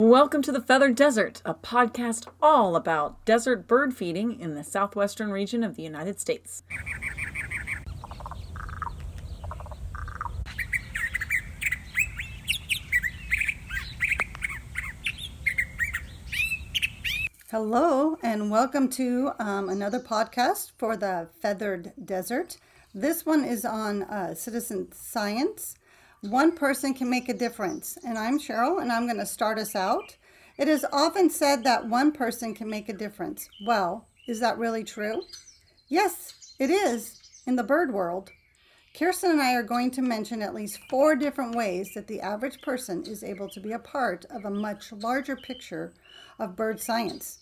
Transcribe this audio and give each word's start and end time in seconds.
Welcome 0.00 0.42
to 0.42 0.52
the 0.52 0.60
Feathered 0.60 0.94
Desert, 0.94 1.42
a 1.44 1.54
podcast 1.54 2.28
all 2.40 2.76
about 2.76 3.24
desert 3.24 3.66
bird 3.66 3.92
feeding 3.92 4.38
in 4.38 4.54
the 4.54 4.62
southwestern 4.62 5.32
region 5.32 5.64
of 5.64 5.74
the 5.74 5.82
United 5.82 6.20
States. 6.20 6.62
Hello, 17.50 18.16
and 18.22 18.52
welcome 18.52 18.88
to 18.90 19.32
um, 19.40 19.68
another 19.68 19.98
podcast 19.98 20.70
for 20.78 20.96
the 20.96 21.28
Feathered 21.40 21.92
Desert. 22.04 22.58
This 22.94 23.26
one 23.26 23.44
is 23.44 23.64
on 23.64 24.04
uh, 24.04 24.36
citizen 24.36 24.92
science. 24.92 25.74
One 26.22 26.50
person 26.50 26.94
can 26.94 27.08
make 27.08 27.28
a 27.28 27.34
difference. 27.34 27.96
And 28.04 28.18
I'm 28.18 28.40
Cheryl, 28.40 28.82
and 28.82 28.90
I'm 28.90 29.06
going 29.06 29.18
to 29.18 29.26
start 29.26 29.56
us 29.56 29.76
out. 29.76 30.16
It 30.56 30.66
is 30.66 30.84
often 30.92 31.30
said 31.30 31.62
that 31.62 31.88
one 31.88 32.10
person 32.10 32.54
can 32.54 32.68
make 32.68 32.88
a 32.88 32.92
difference. 32.92 33.48
Well, 33.64 34.08
is 34.26 34.40
that 34.40 34.58
really 34.58 34.82
true? 34.82 35.22
Yes, 35.86 36.54
it 36.58 36.70
is 36.70 37.20
in 37.46 37.54
the 37.54 37.62
bird 37.62 37.92
world. 37.94 38.30
Kiersten 38.96 39.30
and 39.30 39.40
I 39.40 39.54
are 39.54 39.62
going 39.62 39.92
to 39.92 40.02
mention 40.02 40.42
at 40.42 40.56
least 40.56 40.80
four 40.90 41.14
different 41.14 41.54
ways 41.54 41.92
that 41.94 42.08
the 42.08 42.20
average 42.20 42.60
person 42.62 43.04
is 43.06 43.22
able 43.22 43.48
to 43.50 43.60
be 43.60 43.70
a 43.70 43.78
part 43.78 44.24
of 44.28 44.44
a 44.44 44.50
much 44.50 44.90
larger 44.90 45.36
picture 45.36 45.92
of 46.36 46.56
bird 46.56 46.80
science. 46.80 47.38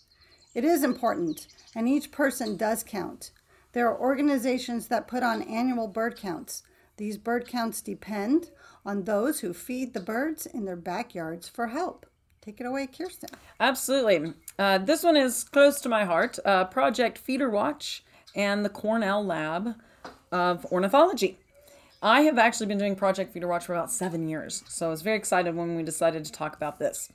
It 0.54 0.64
is 0.64 0.84
important, 0.84 1.46
and 1.74 1.88
each 1.88 2.12
person 2.12 2.58
does 2.58 2.84
count. 2.84 3.30
There 3.72 3.88
are 3.88 3.98
organizations 3.98 4.88
that 4.88 5.08
put 5.08 5.22
on 5.22 5.40
annual 5.40 5.88
bird 5.88 6.18
counts. 6.18 6.62
These 6.98 7.18
bird 7.18 7.46
counts 7.48 7.80
depend 7.80 8.50
on 8.86 9.04
those 9.04 9.40
who 9.40 9.52
feed 9.52 9.92
the 9.92 10.00
birds 10.00 10.46
in 10.46 10.64
their 10.64 10.76
backyards 10.76 11.48
for 11.48 11.66
help. 11.66 12.06
Take 12.40 12.60
it 12.60 12.66
away, 12.66 12.86
Kiersten. 12.86 13.28
Absolutely. 13.58 14.32
Uh, 14.56 14.78
this 14.78 15.02
one 15.02 15.16
is 15.16 15.42
close 15.42 15.80
to 15.80 15.88
my 15.88 16.04
heart 16.04 16.38
uh, 16.44 16.64
Project 16.66 17.18
Feeder 17.18 17.50
Watch 17.50 18.04
and 18.36 18.64
the 18.64 18.70
Cornell 18.70 19.24
Lab 19.24 19.74
of 20.30 20.64
Ornithology. 20.66 21.38
I 22.00 22.20
have 22.20 22.38
actually 22.38 22.66
been 22.66 22.78
doing 22.78 22.94
Project 22.94 23.32
Feeder 23.32 23.48
Watch 23.48 23.66
for 23.66 23.74
about 23.74 23.90
seven 23.90 24.28
years, 24.28 24.62
so 24.68 24.86
I 24.86 24.90
was 24.90 25.02
very 25.02 25.16
excited 25.16 25.56
when 25.56 25.74
we 25.74 25.82
decided 25.82 26.24
to 26.24 26.30
talk 26.32 26.54
about 26.54 26.78
this. 26.78 27.10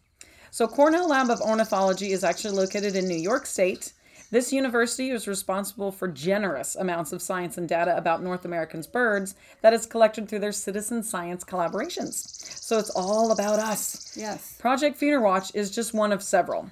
So, 0.50 0.68
Cornell 0.68 1.08
Lab 1.08 1.30
of 1.30 1.40
Ornithology 1.40 2.12
is 2.12 2.26
actually 2.26 2.58
located 2.58 2.98
in 2.98 3.08
New 3.08 3.16
York 3.16 3.46
State. 3.46 3.94
This 4.32 4.54
university 4.54 5.10
is 5.10 5.28
responsible 5.28 5.92
for 5.92 6.08
generous 6.08 6.76
amounts 6.76 7.12
of 7.12 7.22
science 7.22 7.58
and 7.58 7.68
data 7.68 7.96
about 7.98 8.24
North 8.24 8.46
American's 8.46 8.88
birds 8.88 9.36
that 9.62 9.74
is 9.74 9.86
collected 9.86 10.30
through 10.30 10.40
their 10.40 10.54
citizen 10.54 11.04
science 11.04 11.44
collaborations. 11.44 12.14
So 12.62 12.80
it's 12.80 12.90
all 12.92 13.32
about 13.32 13.60
us. 13.60 14.14
Yes. 14.16 14.58
Project 14.58 14.98
Feeder 14.98 15.20
Watch 15.20 15.54
is 15.54 15.70
just 15.70 15.94
one 15.94 16.14
of 16.14 16.24
several. 16.24 16.70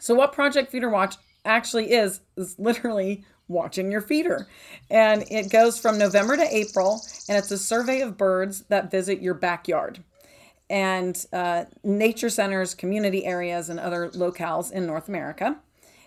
So, 0.00 0.14
what 0.14 0.32
Project 0.32 0.70
Feeder 0.70 0.90
Watch 0.90 1.16
actually 1.44 1.92
is, 1.92 2.20
is 2.36 2.56
literally 2.58 3.24
watching 3.48 3.90
your 3.90 4.00
feeder. 4.00 4.46
And 4.90 5.24
it 5.30 5.50
goes 5.50 5.78
from 5.78 5.98
November 5.98 6.36
to 6.36 6.56
April, 6.56 7.00
and 7.28 7.36
it's 7.36 7.50
a 7.50 7.58
survey 7.58 8.00
of 8.00 8.16
birds 8.16 8.62
that 8.68 8.90
visit 8.90 9.20
your 9.20 9.34
backyard 9.34 10.02
and 10.70 11.26
uh, 11.32 11.64
nature 11.82 12.30
centers, 12.30 12.74
community 12.74 13.26
areas, 13.26 13.68
and 13.68 13.78
other 13.78 14.08
locales 14.10 14.72
in 14.72 14.86
North 14.86 15.08
America. 15.08 15.58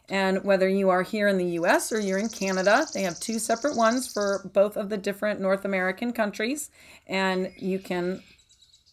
And 0.10 0.44
whether 0.44 0.70
you 0.70 0.90
are 0.90 1.04
here 1.04 1.28
in 1.28 1.38
the 1.38 1.60
US 1.60 1.92
or 1.92 2.00
you're 2.00 2.18
in 2.18 2.30
Canada, 2.30 2.86
they 2.94 3.02
have 3.02 3.20
two 3.20 3.40
separate 3.40 3.76
ones 3.76 4.12
for 4.12 4.50
both 4.54 4.78
of 4.78 4.90
the 4.90 4.98
different 4.98 5.42
North 5.42 5.66
American 5.66 6.14
countries, 6.14 6.70
and 7.08 7.52
you 7.58 7.80
can 7.80 8.24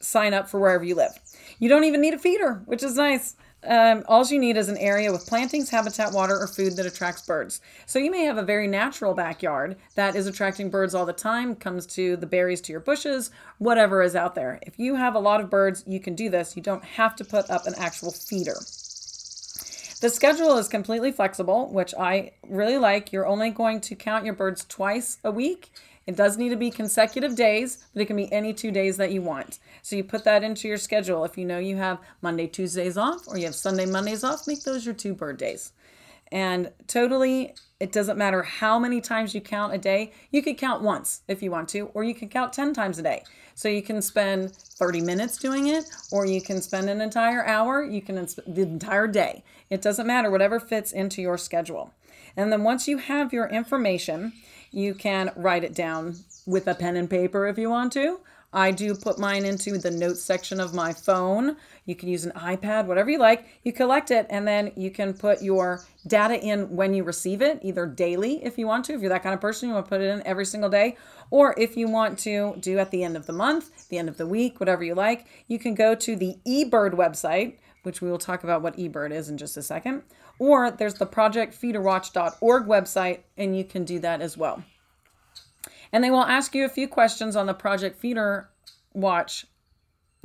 sign 0.00 0.34
up 0.34 0.48
for 0.48 0.60
wherever 0.60 0.84
you 0.84 0.94
live. 0.94 1.18
You 1.58 1.68
don't 1.68 1.84
even 1.84 2.00
need 2.00 2.14
a 2.14 2.18
feeder, 2.18 2.62
which 2.66 2.82
is 2.82 2.96
nice. 2.96 3.36
Um, 3.66 4.04
all 4.08 4.26
you 4.26 4.38
need 4.38 4.58
is 4.58 4.68
an 4.68 4.76
area 4.76 5.10
with 5.10 5.26
plantings, 5.26 5.70
habitat, 5.70 6.12
water, 6.12 6.36
or 6.38 6.46
food 6.46 6.76
that 6.76 6.84
attracts 6.84 7.22
birds. 7.22 7.60
So 7.86 7.98
you 7.98 8.10
may 8.10 8.24
have 8.24 8.36
a 8.36 8.42
very 8.42 8.66
natural 8.66 9.14
backyard 9.14 9.76
that 9.94 10.14
is 10.14 10.26
attracting 10.26 10.68
birds 10.68 10.94
all 10.94 11.06
the 11.06 11.14
time, 11.14 11.54
comes 11.56 11.86
to 11.86 12.16
the 12.16 12.26
berries 12.26 12.60
to 12.62 12.72
your 12.72 12.80
bushes, 12.80 13.30
whatever 13.58 14.02
is 14.02 14.14
out 14.14 14.34
there. 14.34 14.58
If 14.62 14.78
you 14.78 14.96
have 14.96 15.14
a 15.14 15.20
lot 15.20 15.40
of 15.40 15.48
birds, 15.48 15.82
you 15.86 15.98
can 15.98 16.14
do 16.14 16.28
this. 16.28 16.56
You 16.56 16.62
don't 16.62 16.84
have 16.84 17.16
to 17.16 17.24
put 17.24 17.48
up 17.48 17.66
an 17.66 17.74
actual 17.78 18.10
feeder. 18.10 18.56
The 20.04 20.10
schedule 20.10 20.58
is 20.58 20.68
completely 20.68 21.12
flexible, 21.12 21.72
which 21.72 21.94
I 21.94 22.32
really 22.46 22.76
like. 22.76 23.10
You're 23.10 23.26
only 23.26 23.48
going 23.48 23.80
to 23.80 23.94
count 23.94 24.26
your 24.26 24.34
birds 24.34 24.66
twice 24.66 25.16
a 25.24 25.30
week. 25.30 25.70
It 26.06 26.14
does 26.14 26.36
need 26.36 26.50
to 26.50 26.56
be 26.56 26.70
consecutive 26.70 27.34
days, 27.34 27.86
but 27.94 28.02
it 28.02 28.04
can 28.04 28.16
be 28.16 28.30
any 28.30 28.52
two 28.52 28.70
days 28.70 28.98
that 28.98 29.12
you 29.12 29.22
want. 29.22 29.60
So 29.80 29.96
you 29.96 30.04
put 30.04 30.24
that 30.24 30.44
into 30.44 30.68
your 30.68 30.76
schedule. 30.76 31.24
If 31.24 31.38
you 31.38 31.46
know 31.46 31.58
you 31.58 31.76
have 31.76 32.00
Monday, 32.20 32.46
Tuesdays 32.46 32.98
off, 32.98 33.26
or 33.26 33.38
you 33.38 33.46
have 33.46 33.54
Sunday, 33.54 33.86
Mondays 33.86 34.24
off, 34.24 34.46
make 34.46 34.62
those 34.62 34.84
your 34.84 34.94
two 34.94 35.14
bird 35.14 35.38
days. 35.38 35.72
And 36.34 36.72
totally, 36.88 37.54
it 37.78 37.92
doesn't 37.92 38.18
matter 38.18 38.42
how 38.42 38.76
many 38.80 39.00
times 39.00 39.36
you 39.36 39.40
count 39.40 39.72
a 39.72 39.78
day. 39.78 40.12
You 40.32 40.42
could 40.42 40.58
count 40.58 40.82
once 40.82 41.22
if 41.28 41.44
you 41.44 41.52
want 41.52 41.68
to, 41.70 41.86
or 41.94 42.02
you 42.02 42.12
can 42.12 42.28
count 42.28 42.52
10 42.52 42.74
times 42.74 42.98
a 42.98 43.02
day. 43.02 43.22
So 43.54 43.68
you 43.68 43.82
can 43.82 44.02
spend 44.02 44.52
30 44.52 45.00
minutes 45.00 45.38
doing 45.38 45.68
it, 45.68 45.84
or 46.10 46.26
you 46.26 46.42
can 46.42 46.60
spend 46.60 46.90
an 46.90 47.00
entire 47.00 47.46
hour, 47.46 47.84
you 47.84 48.02
can 48.02 48.16
the 48.16 48.62
entire 48.62 49.06
day. 49.06 49.44
It 49.70 49.80
doesn't 49.80 50.08
matter, 50.08 50.28
whatever 50.28 50.58
fits 50.58 50.90
into 50.90 51.22
your 51.22 51.38
schedule. 51.38 51.94
And 52.36 52.50
then 52.50 52.64
once 52.64 52.88
you 52.88 52.98
have 52.98 53.32
your 53.32 53.46
information, 53.46 54.32
you 54.72 54.92
can 54.92 55.30
write 55.36 55.62
it 55.62 55.72
down 55.72 56.16
with 56.46 56.66
a 56.66 56.74
pen 56.74 56.96
and 56.96 57.08
paper 57.08 57.46
if 57.46 57.58
you 57.58 57.70
want 57.70 57.92
to. 57.92 58.18
I 58.54 58.70
do 58.70 58.94
put 58.94 59.18
mine 59.18 59.44
into 59.44 59.78
the 59.78 59.90
notes 59.90 60.22
section 60.22 60.60
of 60.60 60.72
my 60.72 60.92
phone. 60.92 61.56
You 61.86 61.96
can 61.96 62.08
use 62.08 62.24
an 62.24 62.30
iPad, 62.36 62.86
whatever 62.86 63.10
you 63.10 63.18
like. 63.18 63.46
You 63.64 63.72
collect 63.72 64.12
it 64.12 64.26
and 64.30 64.46
then 64.46 64.70
you 64.76 64.92
can 64.92 65.12
put 65.12 65.42
your 65.42 65.84
data 66.06 66.40
in 66.40 66.76
when 66.76 66.94
you 66.94 67.02
receive 67.02 67.42
it, 67.42 67.58
either 67.62 67.84
daily 67.84 68.44
if 68.44 68.56
you 68.56 68.68
want 68.68 68.84
to. 68.84 68.94
If 68.94 69.00
you're 69.00 69.08
that 69.08 69.24
kind 69.24 69.34
of 69.34 69.40
person, 69.40 69.68
you 69.68 69.74
want 69.74 69.86
to 69.86 69.88
put 69.88 70.00
it 70.00 70.08
in 70.08 70.24
every 70.24 70.46
single 70.46 70.70
day. 70.70 70.96
Or 71.30 71.52
if 71.58 71.76
you 71.76 71.88
want 71.88 72.16
to 72.20 72.54
do 72.60 72.78
at 72.78 72.92
the 72.92 73.02
end 73.02 73.16
of 73.16 73.26
the 73.26 73.32
month, 73.32 73.88
the 73.88 73.98
end 73.98 74.08
of 74.08 74.18
the 74.18 74.26
week, 74.26 74.60
whatever 74.60 74.84
you 74.84 74.94
like, 74.94 75.26
you 75.48 75.58
can 75.58 75.74
go 75.74 75.96
to 75.96 76.14
the 76.14 76.36
eBird 76.46 76.92
website, 76.92 77.56
which 77.82 78.00
we 78.00 78.08
will 78.08 78.18
talk 78.18 78.44
about 78.44 78.62
what 78.62 78.76
eBird 78.76 79.10
is 79.10 79.28
in 79.28 79.36
just 79.36 79.56
a 79.56 79.62
second. 79.62 80.04
Or 80.38 80.70
there's 80.70 80.94
the 80.94 81.06
projectfeederwatch.org 81.06 82.66
website, 82.66 83.20
and 83.36 83.56
you 83.56 83.64
can 83.64 83.84
do 83.84 83.98
that 83.98 84.20
as 84.20 84.36
well. 84.36 84.62
And 85.94 86.02
they 86.02 86.10
will 86.10 86.24
ask 86.24 86.56
you 86.56 86.64
a 86.64 86.68
few 86.68 86.88
questions 86.88 87.36
on 87.36 87.46
the 87.46 87.54
Project 87.54 88.00
Feeder 88.00 88.50
Watch 88.94 89.46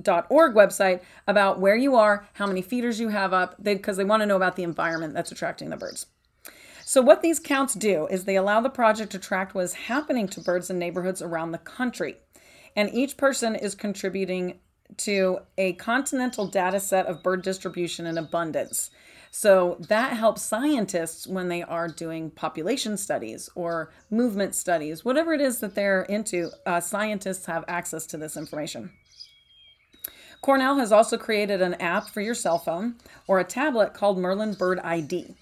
org 0.08 0.56
website 0.56 1.02
about 1.28 1.60
where 1.60 1.76
you 1.76 1.96
are, 1.96 2.28
how 2.34 2.48
many 2.48 2.64
feeders 2.64 3.00
you 3.00 3.10
have 3.10 3.34
up, 3.34 3.64
because 3.64 3.96
they, 3.96 4.04
they 4.04 4.10
want 4.10 4.24
to 4.24 4.26
know 4.26 4.36
about 4.36 4.56
the 4.56 4.64
environment 4.64 5.14
that's 5.14 5.32
attracting 5.32 5.70
the 5.70 5.78
birds. 5.78 6.08
So, 6.84 7.04
what 7.04 7.22
these 7.22 7.38
counts 7.40 7.76
do 7.76 8.08
is 8.08 8.26
they 8.26 8.36
allow 8.36 8.62
the 8.62 8.70
project 8.72 9.12
to 9.12 9.20
track 9.20 9.54
what 9.54 9.64
is 9.64 9.74
happening 9.74 10.28
to 10.30 10.42
birds 10.42 10.72
in 10.72 10.80
neighborhoods 10.80 11.22
around 11.22 11.52
the 11.52 11.60
country. 11.60 12.16
And 12.76 12.90
each 12.92 13.16
person 13.16 13.54
is 13.54 13.76
contributing 13.76 14.60
to 14.98 15.38
a 15.56 15.74
continental 15.74 16.48
data 16.48 16.80
set 16.80 17.06
of 17.06 17.22
bird 17.22 17.44
distribution 17.44 18.08
and 18.08 18.18
abundance. 18.18 18.90
So 19.32 19.78
that 19.88 20.14
helps 20.14 20.42
scientists 20.42 21.28
when 21.28 21.50
they 21.50 21.62
are 21.62 21.88
doing 21.88 22.32
population 22.32 22.98
studies 22.98 23.50
or 23.56 23.92
movement 24.10 24.56
studies, 24.56 25.06
whatever 25.06 25.34
it 25.34 25.42
is 25.42 25.60
that 25.60 25.76
they're 25.76 26.04
into, 26.04 26.50
uh, 26.66 26.80
scientists 26.80 27.46
have 27.46 27.64
access 27.68 28.06
to 28.08 28.18
this 28.18 28.36
information. 28.36 28.92
Cornell 30.42 30.78
has 30.78 30.92
also 30.92 31.18
created 31.18 31.62
an 31.62 31.76
app 31.76 32.10
for 32.10 32.22
your 32.22 32.34
cell 32.34 32.58
phone 32.58 32.96
or 33.28 33.40
a 33.40 33.44
tablet 33.44 33.94
called 33.94 34.18
Merlin 34.18 34.54
Bird 34.54 34.80
ID. 34.80 35.36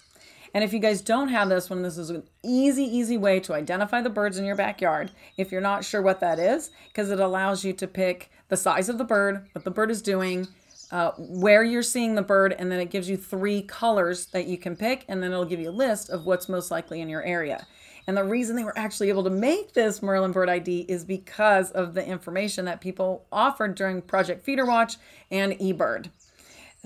And 0.54 0.64
if 0.64 0.72
you 0.72 0.78
guys 0.78 1.02
don't 1.02 1.28
have 1.28 1.48
this 1.48 1.70
one, 1.70 1.82
this 1.82 1.98
is 1.98 2.10
an 2.10 2.24
easy, 2.42 2.82
easy 2.82 3.16
way 3.16 3.38
to 3.40 3.54
identify 3.54 4.00
the 4.00 4.10
birds 4.10 4.38
in 4.38 4.44
your 4.44 4.56
backyard 4.56 5.12
if 5.36 5.52
you're 5.52 5.60
not 5.60 5.84
sure 5.84 6.02
what 6.02 6.20
that 6.20 6.38
is, 6.38 6.70
because 6.88 7.10
it 7.10 7.20
allows 7.20 7.64
you 7.64 7.72
to 7.74 7.86
pick 7.86 8.30
the 8.48 8.56
size 8.56 8.88
of 8.88 8.98
the 8.98 9.04
bird, 9.04 9.46
what 9.52 9.64
the 9.64 9.70
bird 9.70 9.90
is 9.90 10.02
doing, 10.02 10.48
uh, 10.90 11.12
where 11.18 11.62
you're 11.62 11.82
seeing 11.82 12.14
the 12.14 12.22
bird, 12.22 12.54
and 12.58 12.72
then 12.72 12.80
it 12.80 12.90
gives 12.90 13.08
you 13.08 13.16
three 13.16 13.62
colors 13.62 14.26
that 14.26 14.46
you 14.46 14.56
can 14.56 14.76
pick, 14.76 15.04
and 15.08 15.22
then 15.22 15.32
it'll 15.32 15.44
give 15.44 15.60
you 15.60 15.70
a 15.70 15.72
list 15.72 16.10
of 16.10 16.24
what's 16.24 16.48
most 16.48 16.70
likely 16.70 17.00
in 17.00 17.08
your 17.08 17.22
area. 17.22 17.66
And 18.06 18.16
the 18.16 18.24
reason 18.24 18.56
they 18.56 18.64
were 18.64 18.76
actually 18.78 19.10
able 19.10 19.24
to 19.24 19.30
make 19.30 19.74
this 19.74 20.02
Merlin 20.02 20.32
Bird 20.32 20.48
ID 20.48 20.86
is 20.88 21.04
because 21.04 21.70
of 21.72 21.92
the 21.92 22.04
information 22.04 22.64
that 22.64 22.80
people 22.80 23.26
offered 23.30 23.74
during 23.74 24.00
Project 24.00 24.42
Feeder 24.42 24.64
Watch 24.64 24.96
and 25.30 25.52
eBird. 25.54 26.08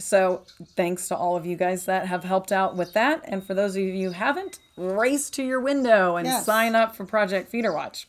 So, 0.00 0.42
thanks 0.74 1.06
to 1.08 1.16
all 1.16 1.36
of 1.36 1.46
you 1.46 1.54
guys 1.54 1.84
that 1.84 2.06
have 2.06 2.24
helped 2.24 2.50
out 2.50 2.76
with 2.76 2.94
that. 2.94 3.20
And 3.24 3.44
for 3.44 3.54
those 3.54 3.76
of 3.76 3.82
you 3.82 4.08
who 4.08 4.10
haven't, 4.10 4.58
race 4.76 5.30
to 5.30 5.44
your 5.44 5.60
window 5.60 6.16
and 6.16 6.26
yes. 6.26 6.44
sign 6.44 6.74
up 6.74 6.96
for 6.96 7.04
Project 7.04 7.50
Feeder 7.50 7.72
Watch. 7.72 8.08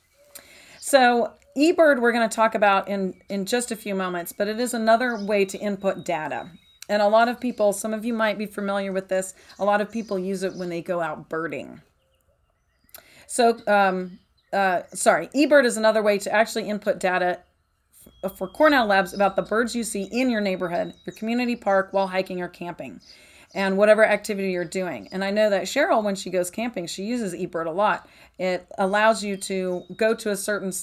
So, 0.80 1.34
eBird 1.58 2.02
we're 2.02 2.12
going 2.12 2.28
to 2.28 2.36
talk 2.36 2.56
about 2.56 2.88
in 2.88 3.14
in 3.30 3.46
just 3.46 3.72
a 3.72 3.76
few 3.76 3.96
moments, 3.96 4.32
but 4.32 4.48
it 4.48 4.60
is 4.60 4.74
another 4.74 5.24
way 5.24 5.46
to 5.46 5.58
input 5.58 6.04
data. 6.04 6.50
And 6.90 7.02
a 7.02 7.08
lot 7.08 7.30
of 7.30 7.40
people, 7.40 7.72
some 7.72 7.94
of 7.94 8.04
you 8.04 8.14
might 8.14 8.38
be 8.38 8.46
familiar 8.46 8.92
with 8.92 9.08
this, 9.08 9.34
a 9.58 9.64
lot 9.64 9.80
of 9.80 9.90
people 9.90 10.20
use 10.20 10.44
it 10.44 10.56
when 10.56 10.70
they 10.70 10.82
go 10.82 11.00
out 11.00 11.30
birding. 11.30 11.82
So, 13.26 13.58
um, 13.68 14.20
uh, 14.52 14.82
sorry, 14.94 15.28
eBird 15.30 15.66
is 15.66 15.78
another 15.78 16.04
way 16.04 16.18
to 16.20 16.32
actually 16.34 16.70
input 16.70 17.00
data 17.00 17.40
for 18.36 18.48
Cornell 18.48 18.86
Labs 18.86 19.14
about 19.14 19.36
the 19.36 19.42
birds 19.42 19.76
you 19.76 19.84
see 19.84 20.04
in 20.04 20.30
your 20.30 20.42
neighborhood, 20.42 20.94
your 21.06 21.16
community 21.16 21.56
park, 21.56 21.90
while 21.92 22.08
hiking 22.08 22.42
or 22.42 22.50
camping, 22.50 23.00
and 23.56 23.78
whatever 23.78 24.06
activity 24.06 24.52
you're 24.52 24.66
doing. 24.66 25.08
And 25.12 25.24
I 25.24 25.32
know 25.32 25.50
that 25.50 25.64
Cheryl, 25.64 26.04
when 26.04 26.16
she 26.16 26.30
goes 26.30 26.52
camping, 26.52 26.88
she 26.88 27.04
uses 27.04 27.34
eBird 27.34 27.66
a 27.66 27.72
lot. 27.72 28.08
It 28.38 28.68
allows 28.78 29.24
you 29.24 29.38
to 29.38 29.84
go 29.96 30.14
to 30.16 30.32
a 30.32 30.38
certain 30.38 30.74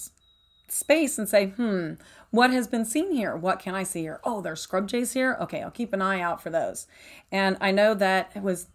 space 0.73 1.19
and 1.19 1.29
say, 1.29 1.47
hmm, 1.47 1.95
what 2.31 2.51
has 2.51 2.69
been 2.69 2.85
seen 2.85 3.13
here? 3.13 3.37
What 3.37 3.59
can 3.59 3.75
I 3.75 3.83
see 3.83 4.03
here? 4.03 4.21
Oh, 4.25 4.41
there's 4.41 4.61
scrub 4.61 4.89
jays 4.89 5.13
here. 5.13 5.37
Okay, 5.41 5.63
I'll 5.63 5.71
keep 5.71 5.93
an 5.93 6.03
eye 6.03 6.21
out 6.21 6.43
for 6.43 6.51
those. 6.51 6.87
And 7.33 7.57
I 7.61 7.71
know 7.71 7.95
that 7.95 8.31
it 8.35 8.43
was 8.43 8.69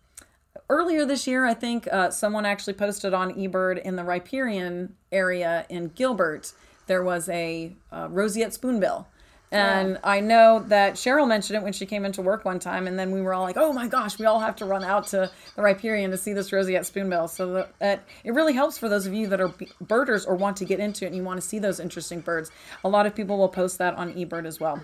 earlier 0.69 1.05
this 1.05 1.27
year, 1.27 1.45
I 1.45 1.53
think 1.53 1.87
uh, 1.91 2.11
someone 2.11 2.45
actually 2.45 2.73
posted 2.73 3.13
on 3.13 3.33
eBird 3.33 3.81
in 3.81 3.95
the 3.95 4.03
riparian 4.03 4.95
area 5.11 5.65
in 5.69 5.89
Gilbert. 5.89 6.53
There 6.87 7.03
was 7.03 7.29
a 7.29 7.73
uh, 7.91 8.07
roseate 8.09 8.53
spoonbill. 8.53 9.07
And 9.55 9.99
I 10.03 10.19
know 10.19 10.63
that 10.67 10.93
Cheryl 10.95 11.27
mentioned 11.27 11.57
it 11.57 11.63
when 11.63 11.73
she 11.73 11.85
came 11.85 12.05
into 12.05 12.21
work 12.21 12.45
one 12.45 12.59
time, 12.59 12.87
and 12.87 12.97
then 12.97 13.11
we 13.11 13.21
were 13.21 13.33
all 13.33 13.43
like, 13.43 13.57
"Oh 13.57 13.73
my 13.73 13.87
gosh, 13.87 14.19
we 14.19 14.25
all 14.25 14.39
have 14.39 14.55
to 14.57 14.65
run 14.65 14.83
out 14.83 15.07
to 15.07 15.31
the 15.55 15.61
riparian 15.61 16.11
to 16.11 16.17
see 16.17 16.33
this 16.33 16.51
roseate 16.51 16.85
spoonbill." 16.85 17.27
So 17.27 17.53
that, 17.53 17.79
that 17.79 18.03
it 18.23 18.33
really 18.33 18.53
helps 18.53 18.77
for 18.77 18.89
those 18.89 19.05
of 19.05 19.13
you 19.13 19.27
that 19.27 19.41
are 19.41 19.53
birders 19.81 20.25
or 20.25 20.35
want 20.35 20.57
to 20.57 20.65
get 20.65 20.79
into 20.79 21.05
it 21.05 21.07
and 21.07 21.15
you 21.15 21.23
want 21.23 21.41
to 21.41 21.47
see 21.47 21.59
those 21.59 21.79
interesting 21.79 22.21
birds. 22.21 22.51
A 22.83 22.89
lot 22.89 23.05
of 23.05 23.15
people 23.15 23.37
will 23.37 23.49
post 23.49 23.77
that 23.77 23.95
on 23.95 24.13
eBird 24.13 24.45
as 24.45 24.59
well. 24.59 24.81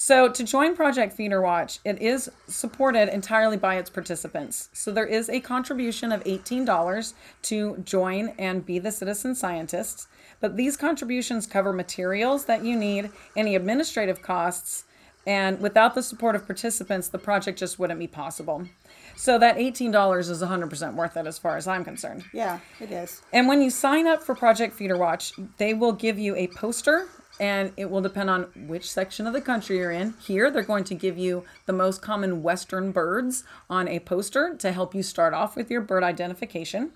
So, 0.00 0.28
to 0.28 0.44
join 0.44 0.76
Project 0.76 1.12
Feeder 1.12 1.42
Watch, 1.42 1.80
it 1.84 2.00
is 2.00 2.30
supported 2.46 3.12
entirely 3.12 3.56
by 3.56 3.78
its 3.78 3.90
participants. 3.90 4.68
So, 4.72 4.92
there 4.92 5.04
is 5.04 5.28
a 5.28 5.40
contribution 5.40 6.12
of 6.12 6.22
$18 6.22 7.14
to 7.42 7.78
join 7.78 8.28
and 8.38 8.64
be 8.64 8.78
the 8.78 8.92
citizen 8.92 9.34
scientists. 9.34 10.06
But 10.40 10.56
these 10.56 10.76
contributions 10.76 11.46
cover 11.46 11.72
materials 11.72 12.44
that 12.44 12.64
you 12.64 12.76
need, 12.76 13.10
any 13.36 13.54
administrative 13.54 14.22
costs, 14.22 14.84
and 15.26 15.60
without 15.60 15.94
the 15.94 16.02
support 16.02 16.36
of 16.36 16.46
participants, 16.46 17.08
the 17.08 17.18
project 17.18 17.58
just 17.58 17.78
wouldn't 17.78 18.00
be 18.00 18.06
possible. 18.06 18.66
So, 19.14 19.38
that 19.38 19.56
$18 19.56 20.18
is 20.18 20.42
100% 20.42 20.94
worth 20.94 21.16
it 21.16 21.26
as 21.26 21.38
far 21.38 21.56
as 21.56 21.66
I'm 21.66 21.84
concerned. 21.84 22.24
Yeah, 22.32 22.60
it 22.80 22.92
is. 22.92 23.20
And 23.32 23.48
when 23.48 23.60
you 23.60 23.68
sign 23.68 24.06
up 24.06 24.22
for 24.22 24.34
Project 24.34 24.74
Feeder 24.74 24.96
Watch, 24.96 25.32
they 25.58 25.74
will 25.74 25.92
give 25.92 26.18
you 26.18 26.36
a 26.36 26.46
poster 26.46 27.08
and 27.40 27.72
it 27.76 27.90
will 27.90 28.00
depend 28.00 28.30
on 28.30 28.44
which 28.66 28.90
section 28.90 29.26
of 29.26 29.32
the 29.32 29.40
country 29.40 29.78
you're 29.78 29.92
in. 29.92 30.14
Here, 30.20 30.50
they're 30.50 30.62
going 30.62 30.84
to 30.84 30.94
give 30.94 31.18
you 31.18 31.44
the 31.66 31.72
most 31.72 32.02
common 32.02 32.42
Western 32.42 32.90
birds 32.90 33.44
on 33.68 33.86
a 33.86 34.00
poster 34.00 34.56
to 34.56 34.72
help 34.72 34.94
you 34.94 35.02
start 35.02 35.34
off 35.34 35.56
with 35.56 35.70
your 35.70 35.80
bird 35.80 36.02
identification. 36.02 36.92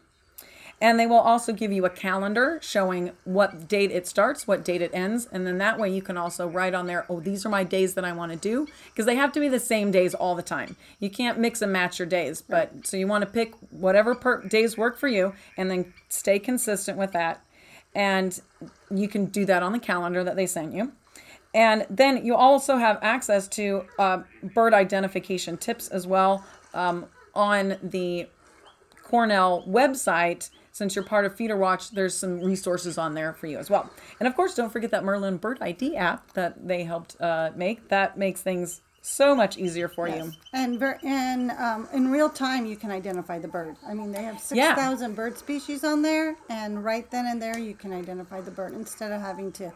And 0.83 0.99
they 0.99 1.07
will 1.07 1.21
also 1.21 1.53
give 1.53 1.71
you 1.71 1.85
a 1.85 1.91
calendar 1.91 2.59
showing 2.61 3.13
what 3.23 3.69
date 3.69 3.93
it 3.93 4.09
starts, 4.09 4.49
what 4.49 4.65
date 4.65 4.83
it 4.83 4.91
ends. 4.93 5.29
And 5.31 5.47
then 5.47 5.59
that 5.59 5.79
way 5.79 5.89
you 5.89 6.03
can 6.03 6.17
also 6.17 6.49
write 6.49 6.75
on 6.75 6.89
there, 6.89 7.07
oh, 7.09 7.21
these 7.21 7.47
are 7.47 7.49
my 7.49 7.63
days 7.63 7.95
that 7.95 8.05
I 8.05 8.13
want 8.13 8.33
to 8.33 8.37
do. 8.37 8.67
Because 8.91 9.07
they 9.07 9.15
have 9.15 9.31
to 9.35 9.41
be 9.41 9.47
the 9.47 9.61
same 9.61 9.93
days 9.93 10.13
all 10.13 10.35
the 10.35 10.43
time. 10.43 10.75
You 10.99 11.09
can't 11.09 11.39
mix 11.39 11.63
and 11.63 11.73
match 11.73 12.01
your 12.01 12.07
days. 12.07 12.43
But 12.43 12.85
so 12.85 12.97
you 12.97 13.07
want 13.07 13.23
to 13.23 13.31
pick 13.31 13.55
whatever 13.71 14.17
per- 14.17 14.43
days 14.43 14.77
work 14.77 14.99
for 14.99 15.07
you 15.07 15.35
and 15.57 15.71
then 15.71 15.95
stay 16.09 16.41
consistent 16.41 16.99
with 16.99 17.13
that. 17.13 17.45
And 17.95 18.41
you 18.91 19.07
can 19.07 19.27
do 19.27 19.45
that 19.45 19.63
on 19.63 19.71
the 19.71 19.79
calendar 19.79 20.25
that 20.25 20.35
they 20.35 20.47
sent 20.47 20.75
you. 20.75 20.91
And 21.55 21.87
then 21.91 22.27
you 22.27 22.35
also 22.35 22.79
have 22.79 22.99
access 23.03 23.47
to 23.49 23.85
uh, 24.01 24.23
bird 24.43 24.75
identification 24.75 25.59
tips 25.59 25.87
as 25.87 26.09
well 26.09 26.45
um, 26.75 27.07
on 27.37 27.77
the 27.85 28.27
Cornell 29.05 29.63
website. 29.69 30.51
Since 30.73 30.97
you're 30.97 31.05
part 31.05 31.27
of 31.27 31.37
Feeder 31.37 31.57
Watch, 31.57 31.91
there's 31.91 32.17
some 32.17 32.41
resources 32.41 32.97
on 32.99 33.15
there 33.15 33.35
for 33.35 33.47
you 33.47 33.59
as 33.59 33.69
well. 33.71 33.91
And 34.19 34.27
of 34.27 34.35
course, 34.35 34.55
don't 34.55 34.71
forget 34.73 34.91
that 34.93 35.05
Merlin 35.05 35.37
Bird 35.37 35.59
ID 35.61 35.97
app 35.97 36.33
that 36.33 36.67
they 36.67 36.83
helped 36.85 37.21
uh, 37.21 37.51
make. 37.55 37.89
That 37.89 38.17
makes 38.17 38.41
things 38.41 38.81
so 39.03 39.35
much 39.35 39.59
easier 39.59 39.89
for 39.89 40.09
you. 40.09 40.33
And 40.53 40.79
ver- 40.79 40.99
and 41.03 41.51
um, 41.53 41.89
in 41.93 42.11
real 42.11 42.31
time, 42.31 42.65
you 42.67 42.77
can 42.77 42.91
identify 42.91 43.39
the 43.39 43.49
bird. 43.49 43.77
I 43.87 43.93
mean, 43.95 44.13
they 44.13 44.23
have 44.23 44.39
six 44.41 44.59
thousand 44.77 45.11
Yeah. 45.11 45.17
bird 45.17 45.37
species 45.37 45.85
on 45.85 46.01
there, 46.03 46.37
and 46.49 46.83
right 46.83 47.11
then 47.11 47.27
and 47.27 47.43
there, 47.43 47.59
you 47.59 47.75
can 47.75 47.93
identify 47.93 48.41
the 48.41 48.51
bird 48.53 48.73
instead 48.73 49.13
of 49.13 49.21
having 49.21 49.53
to 49.53 49.73